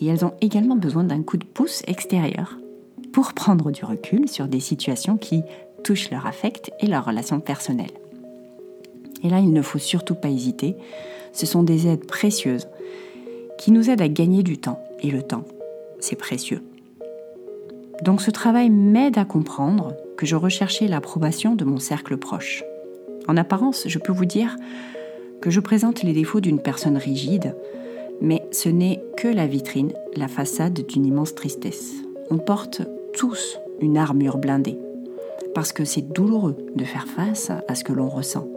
et 0.00 0.06
elles 0.06 0.24
ont 0.24 0.34
également 0.40 0.76
besoin 0.76 1.04
d'un 1.04 1.22
coup 1.22 1.36
de 1.36 1.44
pouce 1.44 1.82
extérieur 1.86 2.56
pour 3.12 3.34
prendre 3.34 3.70
du 3.72 3.84
recul 3.84 4.28
sur 4.28 4.46
des 4.46 4.60
situations 4.60 5.18
qui 5.18 5.42
touchent 5.82 6.10
leur 6.10 6.26
affect 6.26 6.70
et 6.80 6.86
leurs 6.86 7.04
relations 7.04 7.40
personnelles. 7.40 7.90
Et 9.24 9.28
là, 9.28 9.40
il 9.40 9.52
ne 9.52 9.62
faut 9.62 9.78
surtout 9.78 10.14
pas 10.14 10.30
hésiter, 10.30 10.76
ce 11.32 11.46
sont 11.46 11.62
des 11.62 11.88
aides 11.88 12.06
précieuses 12.06 12.68
qui 13.58 13.70
nous 13.70 13.90
aident 13.90 14.02
à 14.02 14.08
gagner 14.08 14.42
du 14.42 14.58
temps. 14.58 14.82
Et 15.00 15.10
le 15.10 15.22
temps, 15.22 15.44
c'est 16.00 16.16
précieux. 16.16 16.62
Donc 18.02 18.20
ce 18.20 18.32
travail 18.32 18.68
m'aide 18.68 19.16
à 19.16 19.24
comprendre 19.24 19.94
que 20.16 20.26
je 20.26 20.34
recherchais 20.34 20.88
l'approbation 20.88 21.54
de 21.54 21.64
mon 21.64 21.78
cercle 21.78 22.16
proche. 22.16 22.64
En 23.28 23.36
apparence, 23.36 23.84
je 23.86 23.98
peux 24.00 24.12
vous 24.12 24.24
dire 24.24 24.56
que 25.40 25.50
je 25.50 25.60
présente 25.60 26.02
les 26.02 26.12
défauts 26.12 26.40
d'une 26.40 26.60
personne 26.60 26.96
rigide, 26.96 27.54
mais 28.20 28.42
ce 28.50 28.68
n'est 28.68 29.00
que 29.16 29.28
la 29.28 29.46
vitrine, 29.46 29.92
la 30.16 30.26
façade 30.26 30.84
d'une 30.86 31.06
immense 31.06 31.36
tristesse. 31.36 31.92
On 32.30 32.38
porte 32.38 32.82
tous 33.12 33.58
une 33.80 33.96
armure 33.96 34.38
blindée, 34.38 34.78
parce 35.54 35.72
que 35.72 35.84
c'est 35.84 36.12
douloureux 36.12 36.56
de 36.74 36.84
faire 36.84 37.06
face 37.06 37.52
à 37.68 37.74
ce 37.76 37.84
que 37.84 37.92
l'on 37.92 38.08
ressent. 38.08 38.48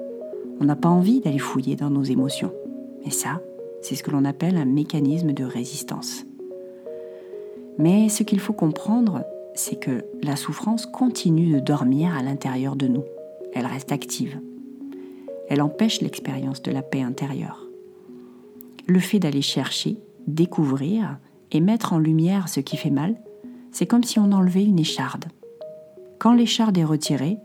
On 0.59 0.65
n'a 0.65 0.75
pas 0.75 0.89
envie 0.89 1.19
d'aller 1.19 1.39
fouiller 1.39 1.75
dans 1.75 1.91
nos 1.91 2.03
émotions. 2.03 2.53
Et 3.05 3.11
ça, 3.11 3.41
c'est 3.81 3.93
ce 3.93 4.01
que 4.01 4.11
l'on 4.11 4.25
appelle 4.25 4.57
un 4.57 4.65
mécanisme 4.65 5.33
de 5.33 5.43
résistance. 5.43 6.25
Mais 7.77 8.09
ce 8.09 8.23
qu'il 8.23 8.39
faut 8.39 8.53
comprendre, 8.53 9.23
c'est 9.55 9.79
que 9.79 10.05
la 10.21 10.35
souffrance 10.35 10.85
continue 10.85 11.51
de 11.51 11.59
dormir 11.59 12.15
à 12.15 12.21
l'intérieur 12.21 12.75
de 12.75 12.87
nous. 12.87 13.03
Elle 13.53 13.65
reste 13.65 13.91
active. 13.91 14.39
Elle 15.47 15.61
empêche 15.61 16.01
l'expérience 16.01 16.61
de 16.61 16.71
la 16.71 16.81
paix 16.81 17.01
intérieure. 17.01 17.65
Le 18.85 18.99
fait 18.99 19.19
d'aller 19.19 19.41
chercher, 19.41 19.97
découvrir 20.27 21.17
et 21.51 21.61
mettre 21.61 21.93
en 21.93 21.99
lumière 21.99 22.49
ce 22.49 22.59
qui 22.59 22.77
fait 22.77 22.89
mal, 22.89 23.15
c'est 23.71 23.85
comme 23.85 24.03
si 24.03 24.19
on 24.19 24.31
enlevait 24.31 24.65
une 24.65 24.79
écharde. 24.79 25.25
Quand 26.19 26.33
l'écharde 26.33 26.77
est 26.77 26.83
retirée, 26.83 27.37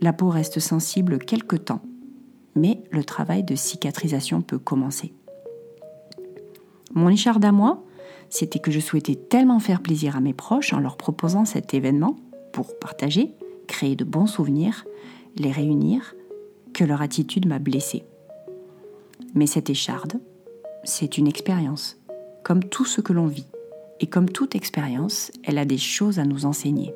la 0.00 0.12
peau 0.12 0.28
reste 0.28 0.58
sensible 0.58 1.18
quelque 1.18 1.56
temps, 1.56 1.82
mais 2.54 2.82
le 2.90 3.04
travail 3.04 3.44
de 3.44 3.54
cicatrisation 3.54 4.42
peut 4.42 4.58
commencer. 4.58 5.14
Mon 6.94 7.08
écharde 7.08 7.44
à 7.44 7.52
moi, 7.52 7.84
c'était 8.32 8.60
que 8.60 8.70
je 8.70 8.80
souhaitais 8.80 9.14
tellement 9.14 9.60
faire 9.60 9.82
plaisir 9.82 10.16
à 10.16 10.20
mes 10.20 10.32
proches 10.32 10.72
en 10.72 10.80
leur 10.80 10.96
proposant 10.96 11.44
cet 11.44 11.74
événement 11.74 12.16
pour 12.54 12.78
partager, 12.78 13.34
créer 13.66 13.94
de 13.94 14.04
bons 14.04 14.26
souvenirs, 14.26 14.86
les 15.36 15.52
réunir, 15.52 16.14
que 16.72 16.82
leur 16.82 17.02
attitude 17.02 17.46
m'a 17.46 17.58
blessée. 17.58 18.04
Mais 19.34 19.46
cette 19.46 19.68
écharde, 19.68 20.14
c'est 20.82 21.18
une 21.18 21.28
expérience, 21.28 21.98
comme 22.42 22.64
tout 22.64 22.86
ce 22.86 23.02
que 23.02 23.12
l'on 23.12 23.26
vit. 23.26 23.48
Et 24.00 24.06
comme 24.06 24.30
toute 24.30 24.54
expérience, 24.54 25.30
elle 25.44 25.58
a 25.58 25.66
des 25.66 25.76
choses 25.76 26.18
à 26.18 26.24
nous 26.24 26.46
enseigner. 26.46 26.94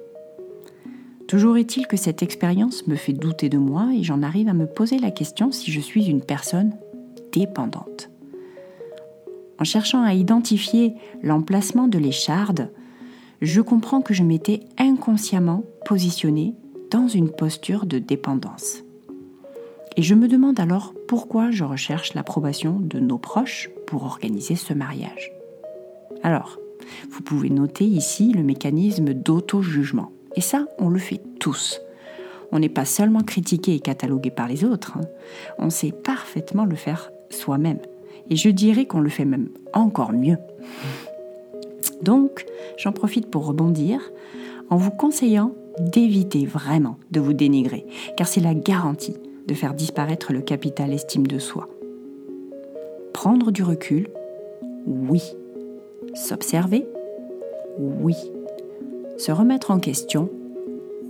Toujours 1.28 1.58
est-il 1.58 1.86
que 1.86 1.98
cette 1.98 2.22
expérience 2.22 2.86
me 2.86 2.96
fait 2.96 3.12
douter 3.12 3.50
de 3.50 3.58
moi 3.58 3.90
et 3.94 4.02
j'en 4.02 4.22
arrive 4.22 4.48
à 4.48 4.54
me 4.54 4.66
poser 4.66 4.98
la 4.98 5.10
question 5.10 5.52
si 5.52 5.70
je 5.70 5.80
suis 5.80 6.06
une 6.06 6.22
personne 6.22 6.74
dépendante. 7.32 8.05
En 9.58 9.64
cherchant 9.64 10.02
à 10.02 10.14
identifier 10.14 10.94
l'emplacement 11.22 11.88
de 11.88 11.98
l'écharde, 11.98 12.70
je 13.40 13.60
comprends 13.60 14.02
que 14.02 14.14
je 14.14 14.22
m'étais 14.22 14.60
inconsciemment 14.78 15.64
positionnée 15.84 16.54
dans 16.90 17.08
une 17.08 17.30
posture 17.30 17.86
de 17.86 17.98
dépendance. 17.98 18.82
Et 19.96 20.02
je 20.02 20.14
me 20.14 20.28
demande 20.28 20.60
alors 20.60 20.92
pourquoi 21.08 21.50
je 21.50 21.64
recherche 21.64 22.14
l'approbation 22.14 22.78
de 22.80 23.00
nos 23.00 23.18
proches 23.18 23.70
pour 23.86 24.04
organiser 24.04 24.56
ce 24.56 24.74
mariage. 24.74 25.32
Alors, 26.22 26.58
vous 27.10 27.22
pouvez 27.22 27.50
noter 27.50 27.84
ici 27.84 28.32
le 28.32 28.42
mécanisme 28.42 29.14
d'auto-jugement. 29.14 30.12
Et 30.34 30.40
ça, 30.40 30.66
on 30.78 30.90
le 30.90 30.98
fait 30.98 31.20
tous. 31.40 31.80
On 32.52 32.58
n'est 32.58 32.68
pas 32.68 32.84
seulement 32.84 33.22
critiqué 33.22 33.74
et 33.74 33.80
catalogué 33.80 34.30
par 34.30 34.48
les 34.48 34.64
autres, 34.64 34.96
hein. 34.96 35.06
on 35.58 35.70
sait 35.70 35.92
parfaitement 35.92 36.64
le 36.64 36.76
faire 36.76 37.10
soi-même. 37.30 37.78
Et 38.30 38.36
je 38.36 38.48
dirais 38.48 38.86
qu'on 38.86 39.00
le 39.00 39.08
fait 39.08 39.24
même 39.24 39.48
encore 39.72 40.12
mieux. 40.12 40.38
Donc, 42.02 42.44
j'en 42.76 42.92
profite 42.92 43.30
pour 43.30 43.46
rebondir 43.46 44.00
en 44.70 44.76
vous 44.76 44.90
conseillant 44.90 45.52
d'éviter 45.78 46.46
vraiment 46.46 46.96
de 47.10 47.20
vous 47.20 47.32
dénigrer, 47.32 47.86
car 48.16 48.26
c'est 48.26 48.40
la 48.40 48.54
garantie 48.54 49.16
de 49.46 49.54
faire 49.54 49.74
disparaître 49.74 50.32
le 50.32 50.40
capital 50.40 50.92
estime 50.92 51.26
de 51.26 51.38
soi. 51.38 51.68
Prendre 53.12 53.50
du 53.50 53.62
recul, 53.62 54.08
oui. 54.86 55.22
S'observer, 56.14 56.86
oui. 57.78 58.14
Se 59.16 59.32
remettre 59.32 59.70
en 59.70 59.78
question, 59.78 60.28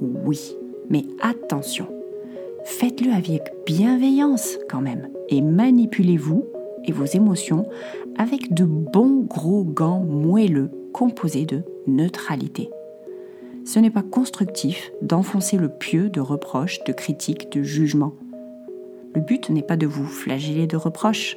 oui. 0.00 0.56
Mais 0.90 1.04
attention, 1.20 1.86
faites-le 2.64 3.12
avec 3.12 3.42
bienveillance 3.64 4.58
quand 4.68 4.80
même 4.80 5.08
et 5.28 5.40
manipulez-vous 5.40 6.44
et 6.86 6.92
vos 6.92 7.04
émotions 7.04 7.68
avec 8.16 8.54
de 8.54 8.64
bons 8.64 9.22
gros 9.22 9.64
gants 9.64 10.00
moelleux 10.00 10.70
composés 10.92 11.46
de 11.46 11.62
neutralité. 11.86 12.70
Ce 13.64 13.78
n'est 13.78 13.90
pas 13.90 14.02
constructif 14.02 14.92
d'enfoncer 15.02 15.56
le 15.56 15.68
pieu 15.68 16.08
de 16.08 16.20
reproches, 16.20 16.82
de 16.84 16.92
critiques, 16.92 17.50
de 17.50 17.62
jugements. 17.62 18.14
Le 19.14 19.20
but 19.20 19.50
n'est 19.50 19.62
pas 19.62 19.76
de 19.76 19.86
vous 19.86 20.06
flageller 20.06 20.66
de 20.66 20.76
reproches. 20.76 21.36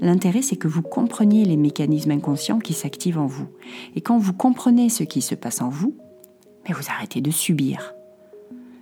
L'intérêt, 0.00 0.42
c'est 0.42 0.56
que 0.56 0.66
vous 0.66 0.82
compreniez 0.82 1.44
les 1.44 1.56
mécanismes 1.56 2.10
inconscients 2.10 2.58
qui 2.58 2.72
s'activent 2.72 3.18
en 3.18 3.26
vous. 3.26 3.46
Et 3.94 4.00
quand 4.00 4.18
vous 4.18 4.32
comprenez 4.32 4.88
ce 4.88 5.04
qui 5.04 5.22
se 5.22 5.36
passe 5.36 5.62
en 5.62 5.68
vous, 5.68 5.94
mais 6.66 6.74
vous 6.74 6.90
arrêtez 6.90 7.20
de 7.20 7.30
subir. 7.30 7.94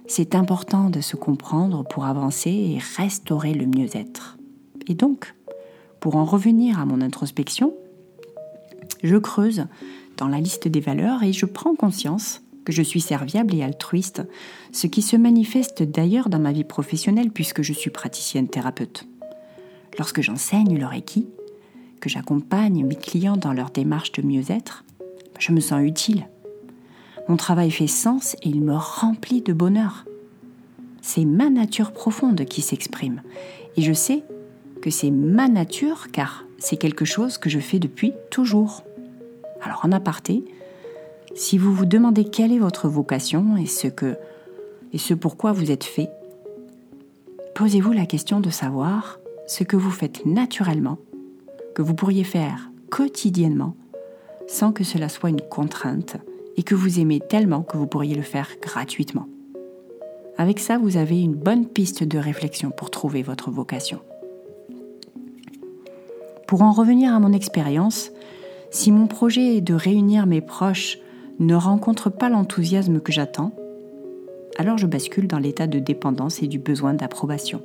C'est 0.06 0.34
important 0.34 0.90
de 0.90 1.00
se 1.00 1.16
comprendre 1.16 1.84
pour 1.84 2.04
avancer 2.04 2.50
et 2.50 2.78
restaurer 2.96 3.52
le 3.52 3.66
mieux-être. 3.66 4.38
Et 4.88 4.94
donc, 4.94 5.34
pour 6.00 6.16
en 6.16 6.24
revenir 6.24 6.80
à 6.80 6.86
mon 6.86 7.00
introspection, 7.00 7.74
je 9.02 9.16
creuse 9.16 9.66
dans 10.16 10.28
la 10.28 10.40
liste 10.40 10.68
des 10.68 10.80
valeurs 10.80 11.22
et 11.22 11.32
je 11.32 11.46
prends 11.46 11.74
conscience 11.74 12.42
que 12.64 12.72
je 12.72 12.82
suis 12.82 13.00
serviable 13.00 13.54
et 13.54 13.62
altruiste, 13.62 14.22
ce 14.72 14.86
qui 14.86 15.02
se 15.02 15.16
manifeste 15.16 15.82
d'ailleurs 15.82 16.28
dans 16.28 16.38
ma 16.38 16.52
vie 16.52 16.64
professionnelle 16.64 17.30
puisque 17.30 17.62
je 17.62 17.72
suis 17.72 17.90
praticienne 17.90 18.48
thérapeute. 18.48 19.06
Lorsque 19.98 20.20
j'enseigne 20.20 20.78
le 20.78 20.86
Reiki, 20.86 21.28
que 22.00 22.08
j'accompagne 22.08 22.84
mes 22.84 22.96
clients 22.96 23.36
dans 23.36 23.52
leur 23.52 23.70
démarche 23.70 24.12
de 24.12 24.22
mieux-être, 24.22 24.84
je 25.38 25.52
me 25.52 25.60
sens 25.60 25.82
utile. 25.82 26.28
Mon 27.28 27.36
travail 27.36 27.70
fait 27.70 27.86
sens 27.86 28.34
et 28.42 28.48
il 28.48 28.62
me 28.62 28.74
remplit 28.74 29.42
de 29.42 29.52
bonheur. 29.52 30.04
C'est 31.02 31.24
ma 31.24 31.50
nature 31.50 31.92
profonde 31.92 32.44
qui 32.44 32.62
s'exprime 32.62 33.22
et 33.76 33.82
je 33.82 33.92
sais 33.92 34.24
que 34.80 34.90
c'est 34.90 35.10
ma 35.10 35.48
nature 35.48 36.08
car 36.12 36.44
c'est 36.58 36.76
quelque 36.76 37.04
chose 37.04 37.38
que 37.38 37.50
je 37.50 37.58
fais 37.58 37.78
depuis 37.78 38.12
toujours. 38.30 38.84
Alors 39.62 39.80
en 39.84 39.92
aparté, 39.92 40.44
si 41.34 41.58
vous 41.58 41.74
vous 41.74 41.86
demandez 41.86 42.24
quelle 42.24 42.52
est 42.52 42.58
votre 42.58 42.88
vocation 42.88 43.56
et 43.56 43.66
ce 43.66 43.88
que 43.88 44.16
et 44.92 44.98
ce 44.98 45.14
pourquoi 45.14 45.52
vous 45.52 45.70
êtes 45.70 45.84
fait, 45.84 46.10
posez-vous 47.54 47.92
la 47.92 48.06
question 48.06 48.40
de 48.40 48.50
savoir 48.50 49.20
ce 49.46 49.62
que 49.62 49.76
vous 49.76 49.90
faites 49.90 50.26
naturellement, 50.26 50.98
que 51.74 51.82
vous 51.82 51.94
pourriez 51.94 52.24
faire 52.24 52.70
quotidiennement, 52.90 53.76
sans 54.48 54.72
que 54.72 54.82
cela 54.82 55.08
soit 55.08 55.30
une 55.30 55.40
contrainte 55.40 56.16
et 56.56 56.62
que 56.64 56.74
vous 56.74 56.98
aimez 56.98 57.20
tellement 57.20 57.62
que 57.62 57.76
vous 57.76 57.86
pourriez 57.86 58.16
le 58.16 58.22
faire 58.22 58.48
gratuitement. 58.60 59.28
Avec 60.38 60.58
ça, 60.58 60.78
vous 60.78 60.96
avez 60.96 61.20
une 61.20 61.34
bonne 61.34 61.66
piste 61.66 62.02
de 62.02 62.18
réflexion 62.18 62.70
pour 62.70 62.90
trouver 62.90 63.22
votre 63.22 63.50
vocation. 63.50 64.00
Pour 66.50 66.62
en 66.62 66.72
revenir 66.72 67.14
à 67.14 67.20
mon 67.20 67.32
expérience, 67.32 68.10
si 68.72 68.90
mon 68.90 69.06
projet 69.06 69.60
de 69.60 69.72
réunir 69.72 70.26
mes 70.26 70.40
proches 70.40 70.98
ne 71.38 71.54
rencontre 71.54 72.10
pas 72.10 72.28
l'enthousiasme 72.28 72.98
que 72.98 73.12
j'attends, 73.12 73.52
alors 74.58 74.76
je 74.76 74.88
bascule 74.88 75.28
dans 75.28 75.38
l'état 75.38 75.68
de 75.68 75.78
dépendance 75.78 76.42
et 76.42 76.48
du 76.48 76.58
besoin 76.58 76.92
d'approbation. 76.92 77.62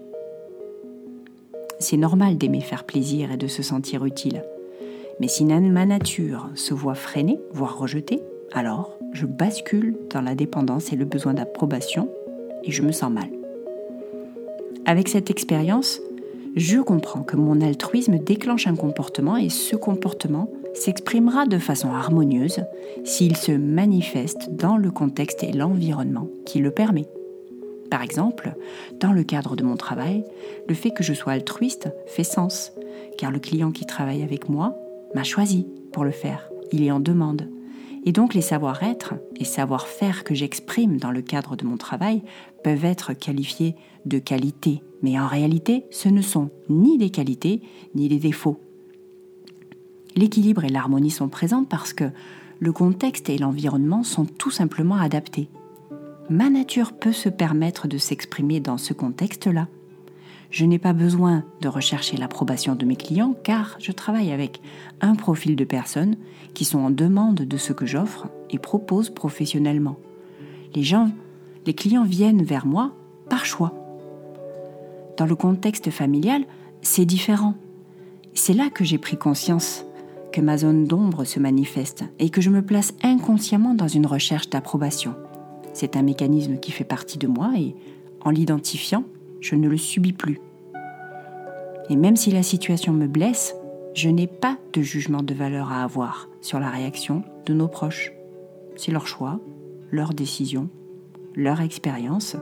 C'est 1.80 1.98
normal 1.98 2.38
d'aimer 2.38 2.62
faire 2.62 2.84
plaisir 2.84 3.32
et 3.32 3.38
de 3.38 3.48
se 3.48 3.64
sentir 3.64 4.06
utile. 4.06 4.44
Mais 5.20 5.30
si 5.30 5.46
ma 5.46 5.88
nature 5.88 6.52
se 6.54 6.76
voit 6.76 6.94
freinée, 6.94 7.40
voire 7.54 7.80
rejetée, 7.80 8.22
alors 8.54 9.00
je 9.14 9.26
bascule 9.26 9.98
dans 10.12 10.22
la 10.22 10.36
dépendance 10.36 10.94
et 10.94 10.96
le 10.96 11.06
besoin 11.06 11.34
d'approbation 11.34 12.08
et 12.64 12.72
je 12.72 12.84
me 12.84 12.92
sens 12.92 13.12
mal. 13.12 13.30
Avec 14.86 15.08
cette 15.08 15.32
expérience, 15.32 16.02
je 16.56 16.80
comprends 16.80 17.24
que 17.24 17.36
mon 17.36 17.60
altruisme 17.60 18.18
déclenche 18.18 18.68
un 18.68 18.76
comportement 18.76 19.36
et 19.36 19.50
ce 19.50 19.76
comportement 19.76 20.50
s'exprimera 20.74 21.46
de 21.46 21.58
façon 21.58 21.90
harmonieuse 21.90 22.64
s'il 23.04 23.36
se 23.36 23.52
manifeste 23.52 24.50
dans 24.52 24.78
le 24.78 24.90
contexte 24.90 25.44
et 25.44 25.52
l'environnement 25.52 26.30
qui 26.46 26.60
le 26.60 26.72
permet. 26.72 27.08
Par 27.92 28.02
exemple, 28.02 28.54
dans 29.00 29.12
le 29.12 29.24
cadre 29.24 29.56
de 29.56 29.64
mon 29.64 29.76
travail, 29.76 30.24
le 30.68 30.76
fait 30.76 30.92
que 30.92 31.04
je 31.04 31.14
sois 31.14 31.34
altruiste 31.34 31.94
fait 32.08 32.24
sens, 32.24 32.72
car 33.18 33.32
le 33.32 33.40
client 33.40 33.72
qui 33.72 33.86
travaille 33.86 34.24
avec 34.24 34.48
moi 34.50 34.78
m'a 35.14 35.24
choisi 35.24 35.68
pour 35.92 36.06
le 36.06 36.12
faire, 36.12 36.50
il 36.72 36.84
est 36.84 36.92
en 36.92 37.00
demande. 37.00 37.50
Et 38.06 38.12
donc 38.12 38.34
les 38.34 38.42
savoir-être 38.42 39.16
et 39.36 39.46
savoir-faire 39.46 40.24
que 40.24 40.36
j'exprime 40.36 40.98
dans 40.98 41.12
le 41.12 41.22
cadre 41.22 41.56
de 41.56 41.66
mon 41.66 41.76
travail 41.76 42.22
peuvent 42.64 42.86
être 42.86 43.14
qualifiés 43.14 43.76
de 44.06 44.20
qualité, 44.20 44.82
mais 45.02 45.20
en 45.20 45.28
réalité 45.28 45.86
ce 45.92 46.10
ne 46.10 46.22
sont 46.22 46.50
ni 46.70 46.98
des 46.98 47.10
qualités 47.10 47.62
ni 47.94 48.08
des 48.08 48.20
défauts. 48.20 48.60
L'équilibre 50.16 50.64
et 50.64 50.70
l'harmonie 50.70 51.12
sont 51.12 51.28
présents 51.28 51.66
parce 51.66 51.94
que 51.94 52.06
le 52.60 52.72
contexte 52.72 53.30
et 53.30 53.38
l'environnement 53.38 54.04
sont 54.04 54.26
tout 54.26 54.52
simplement 54.52 54.96
adaptés. 54.96 55.50
Ma 56.30 56.50
nature 56.50 56.94
peut 56.94 57.12
se 57.12 57.30
permettre 57.30 57.88
de 57.88 57.98
s'exprimer 57.98 58.60
dans 58.60 58.78
ce 58.78 58.94
contexte-là. 58.94 59.68
Je 60.50 60.66
n'ai 60.66 60.80
pas 60.80 60.94
besoin 60.94 61.44
de 61.62 61.68
rechercher 61.68 62.18
l'approbation 62.18 62.76
de 62.76 62.86
mes 62.86 62.96
clients 62.96 63.36
car 63.44 63.76
je 63.80 63.92
travaille 63.92 64.32
avec 64.32 64.62
un 65.02 65.16
profil 65.16 65.56
de 65.56 65.66
personnes 65.66 66.16
qui 66.54 66.66
sont 66.66 66.80
en 66.80 66.92
demande 66.92 67.42
de 67.42 67.58
ce 67.58 67.74
que 67.74 67.86
j'offre 67.86 68.28
et 68.50 68.58
propose 68.58 69.10
professionnellement. 69.10 69.98
Les 70.74 70.84
gens, 70.84 71.12
les 71.66 71.74
clients 71.74 72.06
viennent 72.06 72.44
vers 72.44 72.66
moi 72.66 72.94
par 73.30 73.46
choix. 73.46 73.85
Dans 75.18 75.26
le 75.26 75.36
contexte 75.36 75.92
familial, 75.92 76.44
c'est 76.82 77.06
différent. 77.06 77.56
C'est 78.34 78.54
là 78.54 78.70
que 78.70 78.84
j'ai 78.84 78.98
pris 78.98 79.18
conscience 79.18 79.86
que 80.34 80.42
ma 80.42 80.58
zone 80.58 80.86
d'ombre 80.86 81.24
se 81.24 81.40
manifeste 81.40 82.04
et 82.20 82.30
que 82.30 82.42
je 82.42 82.50
me 82.50 82.62
place 82.62 82.94
inconsciemment 83.02 83.74
dans 83.74 83.88
une 83.88 84.06
recherche 84.06 84.50
d'approbation. 84.50 85.16
C'est 85.74 85.96
un 85.96 86.02
mécanisme 86.02 86.58
qui 86.58 86.72
fait 86.72 86.84
partie 86.84 87.18
de 87.18 87.28
moi 87.28 87.52
et 87.58 87.76
en 88.22 88.30
l'identifiant, 88.30 89.06
je 89.40 89.56
ne 89.56 89.70
le 89.70 89.78
subis 89.78 90.12
plus. 90.14 90.42
Et 91.90 91.96
même 91.96 92.18
si 92.18 92.32
la 92.32 92.44
situation 92.44 92.92
me 92.92 93.08
blesse, 93.08 93.56
je 93.94 94.10
n'ai 94.10 94.28
pas 94.28 94.58
de 94.74 94.82
jugement 94.82 95.24
de 95.24 95.34
valeur 95.34 95.72
à 95.72 95.84
avoir 95.84 96.28
sur 96.42 96.60
la 96.60 96.70
réaction 96.70 97.24
de 97.46 97.54
nos 97.54 97.70
proches. 97.70 98.12
C'est 98.76 98.92
leur 98.92 99.08
choix, 99.08 99.40
leur 99.92 100.14
décision, 100.14 100.68
leur 101.36 101.62
expérience. 101.62 102.36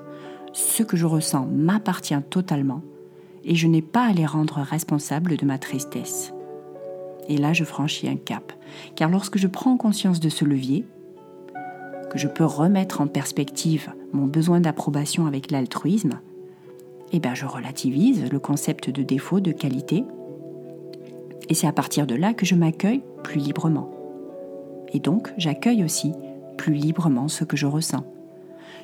Ce 0.53 0.83
que 0.83 0.95
je 0.95 1.07
ressens 1.07 1.47
m'appartient 1.51 2.21
totalement 2.29 2.81
et 3.43 3.55
je 3.55 3.67
n'ai 3.67 3.81
pas 3.81 4.05
à 4.05 4.13
les 4.13 4.25
rendre 4.25 4.61
responsables 4.61 5.35
de 5.35 5.45
ma 5.45 5.57
tristesse. 5.57 6.33
Et 7.27 7.37
là, 7.37 7.53
je 7.53 7.63
franchis 7.63 8.07
un 8.07 8.15
cap. 8.15 8.53
Car 8.95 9.09
lorsque 9.09 9.37
je 9.37 9.47
prends 9.47 9.77
conscience 9.77 10.19
de 10.19 10.29
ce 10.29 10.45
levier, 10.45 10.85
que 12.11 12.19
je 12.19 12.27
peux 12.27 12.45
remettre 12.45 13.01
en 13.01 13.07
perspective 13.07 13.91
mon 14.11 14.25
besoin 14.25 14.59
d'approbation 14.59 15.25
avec 15.25 15.49
l'altruisme, 15.51 16.19
eh 17.11 17.19
bien, 17.19 17.33
je 17.33 17.45
relativise 17.45 18.31
le 18.31 18.39
concept 18.39 18.89
de 18.89 19.03
défaut, 19.03 19.39
de 19.39 19.51
qualité. 19.51 20.03
Et 21.49 21.53
c'est 21.53 21.67
à 21.67 21.73
partir 21.73 22.07
de 22.07 22.15
là 22.15 22.33
que 22.33 22.45
je 22.45 22.55
m'accueille 22.55 23.03
plus 23.23 23.39
librement. 23.39 23.89
Et 24.93 24.99
donc, 24.99 25.33
j'accueille 25.37 25.83
aussi 25.83 26.13
plus 26.57 26.73
librement 26.73 27.27
ce 27.27 27.43
que 27.43 27.57
je 27.57 27.65
ressens. 27.65 28.05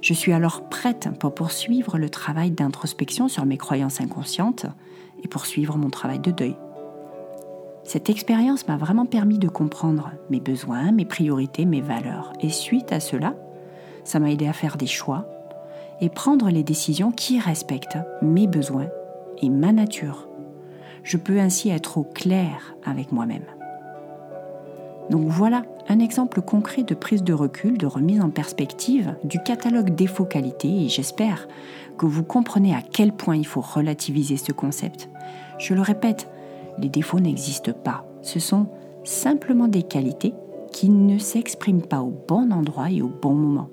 Je 0.02 0.14
suis 0.14 0.32
alors 0.32 0.70
prête 0.70 1.10
pour 1.20 1.36
poursuivre 1.36 1.98
le 1.98 2.10
travail 2.10 2.52
d'introspection 2.52 3.28
sur 3.28 3.46
mes 3.46 3.58
croyances 3.58 4.02
inconscientes 4.02 4.66
et 5.24 5.28
poursuivre 5.28 5.78
mon 5.78 5.90
travail 5.90 6.20
de 6.20 6.32
deuil. 6.32 6.56
Cette 7.84 8.10
expérience 8.10 8.68
m'a 8.68 8.78
vraiment 8.78 9.06
permis 9.06 9.40
de 9.40 9.50
comprendre 9.50 10.12
mes 10.30 10.40
besoins, 10.40 10.92
mes 10.92 11.06
priorités, 11.06 11.66
mes 11.66 11.82
valeurs. 11.82 12.34
Et 12.40 12.50
suite 12.50 12.94
à 12.94 13.00
cela, 13.00 13.36
ça 14.04 14.20
m'a 14.20 14.32
aidé 14.32 14.48
à 14.48 14.54
faire 14.54 14.78
des 14.78 14.88
choix 14.88 15.26
et 16.00 16.10
prendre 16.10 16.50
les 16.50 16.64
décisions 16.64 17.12
qui 17.12 17.40
respectent 17.40 17.98
mes 18.22 18.48
besoins 18.48 18.88
et 19.42 19.50
ma 19.50 19.74
nature. 19.74 20.30
Je 21.04 21.18
peux 21.18 21.40
ainsi 21.40 21.70
être 21.70 21.98
au 21.98 22.04
clair 22.04 22.76
avec 22.86 23.12
moi-même. 23.12 23.46
Donc 25.10 25.28
voilà 25.28 25.64
un 25.89 25.99
exemple 25.99 26.43
concret 26.43 26.84
de 26.84 26.93
prise 26.93 27.23
de 27.23 27.34
recul, 27.34 27.78
de 27.80 27.88
remise 27.88 28.21
en 28.21 28.30
perspective 28.30 29.15
du 29.23 29.41
catalogue 29.41 29.95
défaut-qualité 29.95 30.86
et 30.86 30.88
j'espère 30.88 31.47
que 31.97 32.06
vous 32.06 32.23
comprenez 32.23 32.75
à 32.75 32.84
quel 32.84 33.12
point 33.12 33.36
il 33.36 33.45
faut 33.45 33.62
relativiser 33.62 34.38
ce 34.38 34.52
concept. 34.52 35.10
Je 35.58 35.73
le 35.73 35.82
répète, 35.82 36.30
les 36.78 36.89
défauts 36.89 37.19
n'existent 37.19 37.73
pas. 37.73 38.06
Ce 38.21 38.39
sont 38.39 38.67
simplement 39.04 39.67
des 39.67 39.82
qualités 39.82 40.34
qui 40.71 40.89
ne 40.89 41.17
s'expriment 41.17 41.82
pas 41.82 42.02
au 42.02 42.13
bon 42.28 42.52
endroit 42.54 42.91
et 42.91 43.02
au 43.02 43.10
bon 43.10 43.34
moment. 43.34 43.69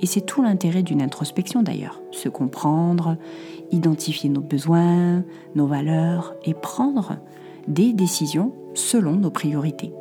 Et 0.00 0.06
c'est 0.06 0.22
tout 0.22 0.42
l'intérêt 0.42 0.82
d'une 0.82 1.00
introspection 1.00 1.62
d'ailleurs, 1.62 2.02
se 2.10 2.28
comprendre, 2.28 3.16
identifier 3.70 4.28
nos 4.28 4.40
besoins, 4.40 5.22
nos 5.54 5.68
valeurs 5.68 6.34
et 6.44 6.54
prendre 6.54 7.18
des 7.68 7.92
décisions 7.92 8.52
selon 8.74 9.12
nos 9.12 9.30
priorités. 9.30 9.92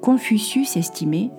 Confucius 0.00 0.76
estimait 0.76 1.30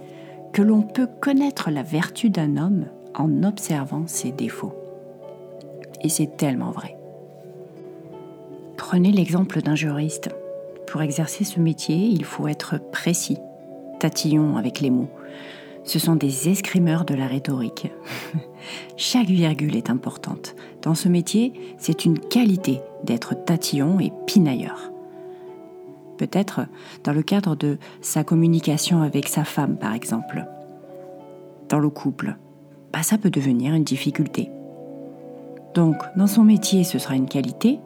que 0.53 0.61
l'on 0.61 0.81
peut 0.81 1.07
connaître 1.19 1.71
la 1.71 1.83
vertu 1.83 2.29
d'un 2.29 2.57
homme 2.57 2.85
en 3.15 3.43
observant 3.43 4.05
ses 4.07 4.31
défauts. 4.31 4.75
Et 6.01 6.09
c'est 6.09 6.37
tellement 6.37 6.71
vrai. 6.71 6.97
Prenez 8.77 9.11
l'exemple 9.11 9.61
d'un 9.61 9.75
juriste. 9.75 10.29
Pour 10.87 11.01
exercer 11.01 11.43
ce 11.43 11.59
métier, 11.59 11.95
il 11.95 12.25
faut 12.25 12.47
être 12.47 12.79
précis, 12.91 13.37
tatillon 13.99 14.57
avec 14.57 14.81
les 14.81 14.89
mots. 14.89 15.09
Ce 15.83 15.97
sont 15.97 16.15
des 16.15 16.49
escrimeurs 16.49 17.05
de 17.05 17.15
la 17.15 17.27
rhétorique. 17.27 17.91
Chaque 18.97 19.29
virgule 19.29 19.75
est 19.75 19.89
importante. 19.89 20.55
Dans 20.81 20.95
ce 20.95 21.09
métier, 21.09 21.53
c'est 21.77 22.05
une 22.05 22.19
qualité 22.19 22.81
d'être 23.03 23.33
tatillon 23.33 23.99
et 23.99 24.11
pinailleur. 24.27 24.90
Peut-être 26.17 26.61
dans 27.03 27.13
le 27.13 27.23
cadre 27.23 27.55
de 27.55 27.77
sa 28.01 28.23
communication 28.23 29.01
avec 29.01 29.27
sa 29.27 29.43
femme, 29.43 29.77
par 29.77 29.93
exemple. 29.93 30.45
Dans 31.69 31.79
le 31.79 31.89
couple, 31.89 32.35
bah, 32.93 33.03
ça 33.03 33.17
peut 33.17 33.29
devenir 33.29 33.73
une 33.73 33.83
difficulté. 33.83 34.49
Donc, 35.73 35.97
dans 36.17 36.27
son 36.27 36.43
métier, 36.43 36.83
ce 36.83 36.99
sera 36.99 37.15
une 37.15 37.29
qualité, 37.29 37.79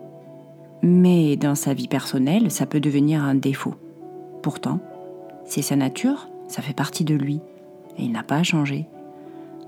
mais 0.82 1.36
dans 1.36 1.56
sa 1.56 1.74
vie 1.74 1.88
personnelle, 1.88 2.52
ça 2.52 2.66
peut 2.66 2.80
devenir 2.80 3.24
un 3.24 3.36
défaut. 3.36 3.76
Pourtant, 4.42 4.80
c'est 5.46 5.62
sa 5.62 5.76
nature, 5.76 6.28
ça 6.48 6.62
fait 6.62 6.74
partie 6.74 7.04
de 7.04 7.16
lui, 7.16 7.42
et 7.98 8.04
il 8.04 8.12
n'a 8.12 8.24
pas 8.24 8.38
à 8.38 8.44
changer. 8.44 8.88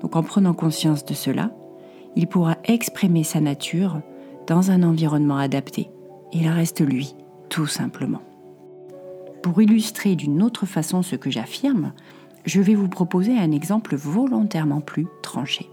Donc 0.01 0.15
en 0.15 0.23
prenant 0.23 0.53
conscience 0.53 1.05
de 1.05 1.13
cela, 1.13 1.51
il 2.15 2.27
pourra 2.27 2.57
exprimer 2.65 3.23
sa 3.23 3.39
nature 3.39 4.01
dans 4.47 4.71
un 4.71 4.83
environnement 4.83 5.37
adapté. 5.37 5.89
Il 6.33 6.47
reste 6.49 6.81
lui, 6.81 7.15
tout 7.49 7.67
simplement. 7.67 8.21
Pour 9.47 9.61
illustrer 9.61 10.17
d'une 10.17 10.43
autre 10.43 10.65
façon 10.65 11.03
ce 11.03 11.15
que 11.15 11.31
j'affirme, 11.31 11.93
je 12.45 12.59
vais 12.59 12.75
vous 12.75 12.89
proposer 12.89 13.39
un 13.39 13.53
exemple 13.53 13.95
volontairement 13.95 14.81
plus 14.81 15.07
tranché. 15.23 15.69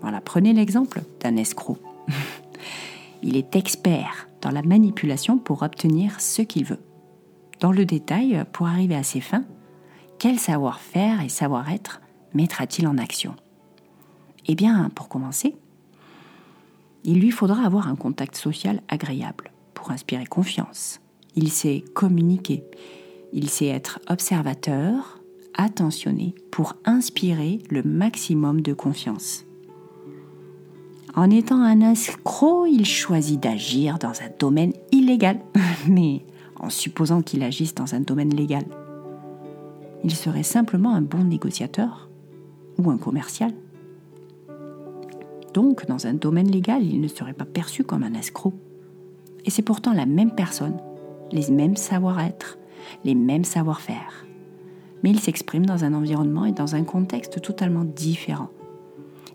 Voilà, 0.00 0.20
prenez 0.20 0.52
l'exemple 0.52 1.02
d'un 1.20 1.36
escroc. 1.36 1.78
il 3.22 3.36
est 3.36 3.54
expert 3.54 4.26
dans 4.42 4.50
la 4.50 4.62
manipulation 4.62 5.38
pour 5.38 5.62
obtenir 5.62 6.20
ce 6.20 6.42
qu'il 6.42 6.64
veut. 6.64 6.82
Dans 7.60 7.70
le 7.70 7.84
détail, 7.84 8.44
pour 8.50 8.66
arriver 8.66 8.96
à 8.96 9.04
ses 9.04 9.20
fins, 9.20 9.44
quel 10.18 10.40
savoir-faire 10.40 11.20
et 11.20 11.28
savoir-être 11.28 12.00
mettra-t-il 12.34 12.88
en 12.88 12.98
action? 12.98 13.36
Eh 14.46 14.56
bien, 14.56 14.90
pour 14.96 15.08
commencer, 15.08 15.54
il 17.04 17.20
lui 17.20 17.30
faudra 17.30 17.64
avoir 17.64 17.86
un 17.86 17.94
contact 17.94 18.34
social 18.34 18.82
agréable 18.88 19.52
pour 19.74 19.92
inspirer 19.92 20.26
confiance. 20.26 20.98
Il 21.36 21.50
sait 21.50 21.84
communiquer, 21.92 22.64
il 23.32 23.50
sait 23.50 23.66
être 23.66 24.00
observateur, 24.08 25.20
attentionné 25.54 26.34
pour 26.50 26.74
inspirer 26.84 27.58
le 27.70 27.82
maximum 27.82 28.62
de 28.62 28.72
confiance. 28.72 29.44
En 31.14 31.30
étant 31.30 31.60
un 31.60 31.80
escroc, 31.80 32.66
il 32.66 32.84
choisit 32.84 33.42
d'agir 33.42 33.98
dans 33.98 34.22
un 34.22 34.30
domaine 34.38 34.72
illégal, 34.92 35.40
mais 35.88 36.24
en 36.58 36.70
supposant 36.70 37.22
qu'il 37.22 37.42
agisse 37.42 37.74
dans 37.74 37.94
un 37.94 38.00
domaine 38.00 38.34
légal. 38.34 38.64
Il 40.04 40.14
serait 40.14 40.42
simplement 40.42 40.94
un 40.94 41.02
bon 41.02 41.24
négociateur 41.24 42.08
ou 42.78 42.90
un 42.90 42.98
commercial. 42.98 43.52
Donc, 45.54 45.86
dans 45.86 46.06
un 46.06 46.12
domaine 46.12 46.50
légal, 46.50 46.84
il 46.84 47.00
ne 47.00 47.08
serait 47.08 47.32
pas 47.32 47.46
perçu 47.46 47.82
comme 47.82 48.02
un 48.02 48.12
escroc. 48.12 48.52
Et 49.46 49.50
c'est 49.50 49.62
pourtant 49.62 49.92
la 49.92 50.04
même 50.04 50.34
personne, 50.34 50.76
les 51.32 51.50
mêmes 51.50 51.76
savoir-être, 51.76 52.58
les 53.04 53.14
mêmes 53.14 53.44
savoir-faire. 53.44 54.26
Mais 55.02 55.10
il 55.10 55.20
s'exprime 55.20 55.66
dans 55.66 55.84
un 55.84 55.94
environnement 55.94 56.46
et 56.46 56.52
dans 56.52 56.74
un 56.74 56.84
contexte 56.84 57.40
totalement 57.40 57.84
différent. 57.84 58.50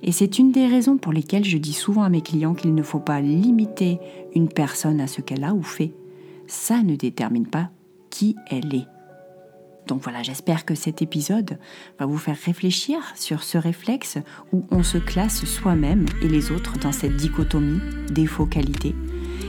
Et 0.03 0.11
c'est 0.11 0.39
une 0.39 0.51
des 0.51 0.67
raisons 0.67 0.97
pour 0.97 1.13
lesquelles 1.13 1.45
je 1.45 1.57
dis 1.57 1.73
souvent 1.73 2.03
à 2.03 2.09
mes 2.09 2.21
clients 2.21 2.55
qu'il 2.55 2.73
ne 2.73 2.83
faut 2.83 2.99
pas 2.99 3.21
limiter 3.21 3.99
une 4.33 4.49
personne 4.49 4.99
à 4.99 5.07
ce 5.07 5.21
qu'elle 5.21 5.43
a 5.43 5.53
ou 5.53 5.61
fait. 5.61 5.93
Ça 6.47 6.81
ne 6.81 6.95
détermine 6.95 7.45
pas 7.45 7.69
qui 8.09 8.35
elle 8.49 8.73
est. 8.73 8.87
Donc 9.87 10.01
voilà, 10.03 10.23
j'espère 10.23 10.65
que 10.65 10.75
cet 10.75 11.01
épisode 11.01 11.57
va 11.99 12.05
vous 12.05 12.17
faire 12.17 12.37
réfléchir 12.45 12.99
sur 13.15 13.43
ce 13.43 13.57
réflexe 13.57 14.17
où 14.53 14.63
on 14.71 14.83
se 14.83 14.97
classe 14.97 15.45
soi-même 15.45 16.05
et 16.21 16.27
les 16.27 16.51
autres 16.51 16.77
dans 16.79 16.91
cette 16.91 17.15
dichotomie 17.15 17.81
défaut-qualité 18.09 18.95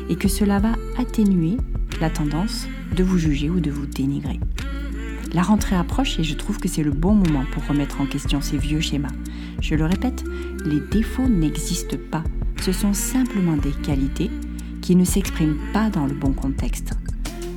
et 0.08 0.16
que 0.16 0.28
cela 0.28 0.58
va 0.58 0.72
atténuer 0.98 1.56
la 2.00 2.10
tendance 2.10 2.68
de 2.94 3.02
vous 3.02 3.18
juger 3.18 3.50
ou 3.50 3.60
de 3.60 3.70
vous 3.70 3.86
dénigrer. 3.86 4.40
La 5.32 5.42
rentrée 5.42 5.76
approche 5.76 6.18
et 6.18 6.24
je 6.24 6.34
trouve 6.34 6.58
que 6.58 6.68
c'est 6.68 6.82
le 6.82 6.90
bon 6.90 7.14
moment 7.14 7.44
pour 7.52 7.66
remettre 7.66 8.00
en 8.00 8.06
question 8.06 8.40
ces 8.40 8.58
vieux 8.58 8.80
schémas. 8.80 9.12
Je 9.60 9.74
le 9.74 9.86
répète, 9.86 10.24
les 10.66 10.80
défauts 10.80 11.28
n'existent 11.28 11.96
pas. 12.10 12.24
Ce 12.60 12.72
sont 12.72 12.92
simplement 12.92 13.56
des 13.56 13.70
qualités 13.70 14.30
qui 14.82 14.94
ne 14.94 15.04
s'expriment 15.04 15.58
pas 15.72 15.88
dans 15.88 16.06
le 16.06 16.14
bon 16.14 16.32
contexte. 16.32 16.92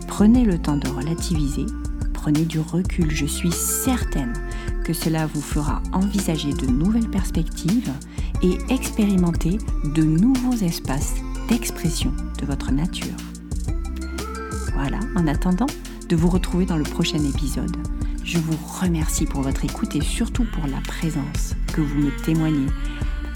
Prenez 0.07 0.45
le 0.45 0.57
temps 0.57 0.77
de 0.77 0.87
relativiser, 0.87 1.65
prenez 2.13 2.45
du 2.45 2.59
recul. 2.59 3.11
Je 3.11 3.25
suis 3.25 3.51
certaine 3.51 4.33
que 4.85 4.93
cela 4.93 5.25
vous 5.25 5.41
fera 5.41 5.81
envisager 5.91 6.53
de 6.53 6.67
nouvelles 6.67 7.09
perspectives 7.09 7.91
et 8.41 8.57
expérimenter 8.69 9.57
de 9.95 10.03
nouveaux 10.03 10.55
espaces 10.55 11.15
d'expression 11.49 12.13
de 12.39 12.45
votre 12.45 12.71
nature. 12.71 13.15
Voilà, 14.75 14.99
en 15.15 15.25
attendant 15.25 15.67
de 16.09 16.15
vous 16.15 16.27
retrouver 16.27 16.65
dans 16.65 16.77
le 16.77 16.83
prochain 16.83 17.17
épisode, 17.17 17.75
je 18.23 18.37
vous 18.37 18.57
remercie 18.81 19.25
pour 19.25 19.41
votre 19.41 19.63
écoute 19.63 19.95
et 19.95 20.01
surtout 20.01 20.43
pour 20.43 20.67
la 20.67 20.81
présence 20.81 21.55
que 21.73 21.81
vous 21.81 21.95
me 21.95 22.11
témoignez 22.23 22.67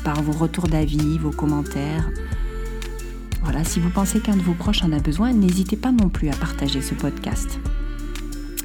par 0.03 0.21
vos 0.21 0.33
retours 0.33 0.67
d'avis, 0.67 1.17
vos 1.17 1.31
commentaires. 1.31 2.09
Voilà, 3.41 3.63
si 3.63 3.79
vous 3.79 3.89
pensez 3.89 4.19
qu'un 4.19 4.35
de 4.35 4.41
vos 4.41 4.53
proches 4.53 4.83
en 4.83 4.91
a 4.91 4.99
besoin, 4.99 5.31
n'hésitez 5.31 5.77
pas 5.77 5.93
non 5.93 6.09
plus 6.09 6.29
à 6.29 6.35
partager 6.35 6.81
ce 6.81 6.93
podcast. 6.93 7.59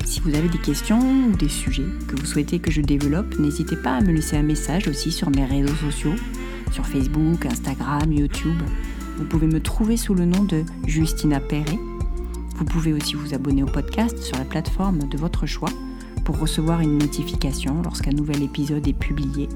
Si 0.05 0.21
vous 0.21 0.35
avez 0.35 0.49
des 0.49 0.59
questions 0.59 1.01
ou 1.01 1.37
des 1.37 1.49
sujets 1.49 1.87
que 2.09 2.17
vous 2.17 2.27
souhaitez 2.27 2.59
que 2.59 2.71
je 2.71 2.81
développe, 2.81 3.39
n'hésitez 3.39 3.77
pas 3.77 3.97
à 3.97 4.01
me 4.01 4.13
laisser 4.13 4.37
un 4.37 4.43
message 4.43 4.89
aussi 4.89 5.13
sur 5.13 5.31
mes 5.31 5.45
réseaux 5.45 5.75
sociaux, 5.77 6.15
sur 6.73 6.87
Facebook, 6.87 7.47
Instagram, 7.47 8.13
YouTube. 8.13 8.61
Vous 9.17 9.25
pouvez 9.25 9.47
me 9.47 9.61
trouver 9.61 9.97
sous 9.97 10.15
le 10.15 10.25
nom 10.25 10.43
de 10.43 10.65
Justina 10.87 11.39
Perret. 11.39 11.79
Vous 12.55 12.65
pouvez 12.65 12.93
aussi 12.93 13.15
vous 13.15 13.35
abonner 13.35 13.63
au 13.63 13.67
podcast 13.67 14.19
sur 14.19 14.37
la 14.37 14.45
plateforme 14.45 15.09
de 15.09 15.19
votre 15.19 15.47
choix 15.47 15.71
pour 16.25 16.39
recevoir 16.39 16.81
une 16.81 16.99
notification 16.99 17.83
lorsqu'un 17.83 18.13
nouvel 18.13 18.43
épisode 18.43 18.87
est 18.87 18.93
publié. 18.93 19.49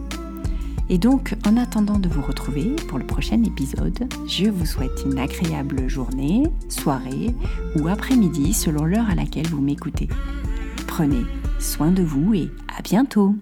Et 0.90 0.98
donc, 0.98 1.34
en 1.46 1.56
attendant 1.56 1.98
de 1.98 2.08
vous 2.08 2.22
retrouver 2.22 2.74
pour 2.88 2.98
le 2.98 3.06
prochain 3.06 3.42
épisode, 3.42 4.08
je 4.26 4.46
vous 4.46 4.66
souhaite 4.66 5.04
une 5.04 5.18
agréable 5.18 5.88
journée, 5.88 6.44
soirée 6.68 7.34
ou 7.76 7.88
après-midi 7.88 8.54
selon 8.54 8.84
l'heure 8.84 9.08
à 9.08 9.14
laquelle 9.14 9.48
vous 9.48 9.61
m'écoutez. 9.61 10.08
Prenez 10.87 11.24
soin 11.61 11.90
de 11.90 12.02
vous 12.02 12.34
et 12.34 12.50
à 12.76 12.82
bientôt 12.82 13.34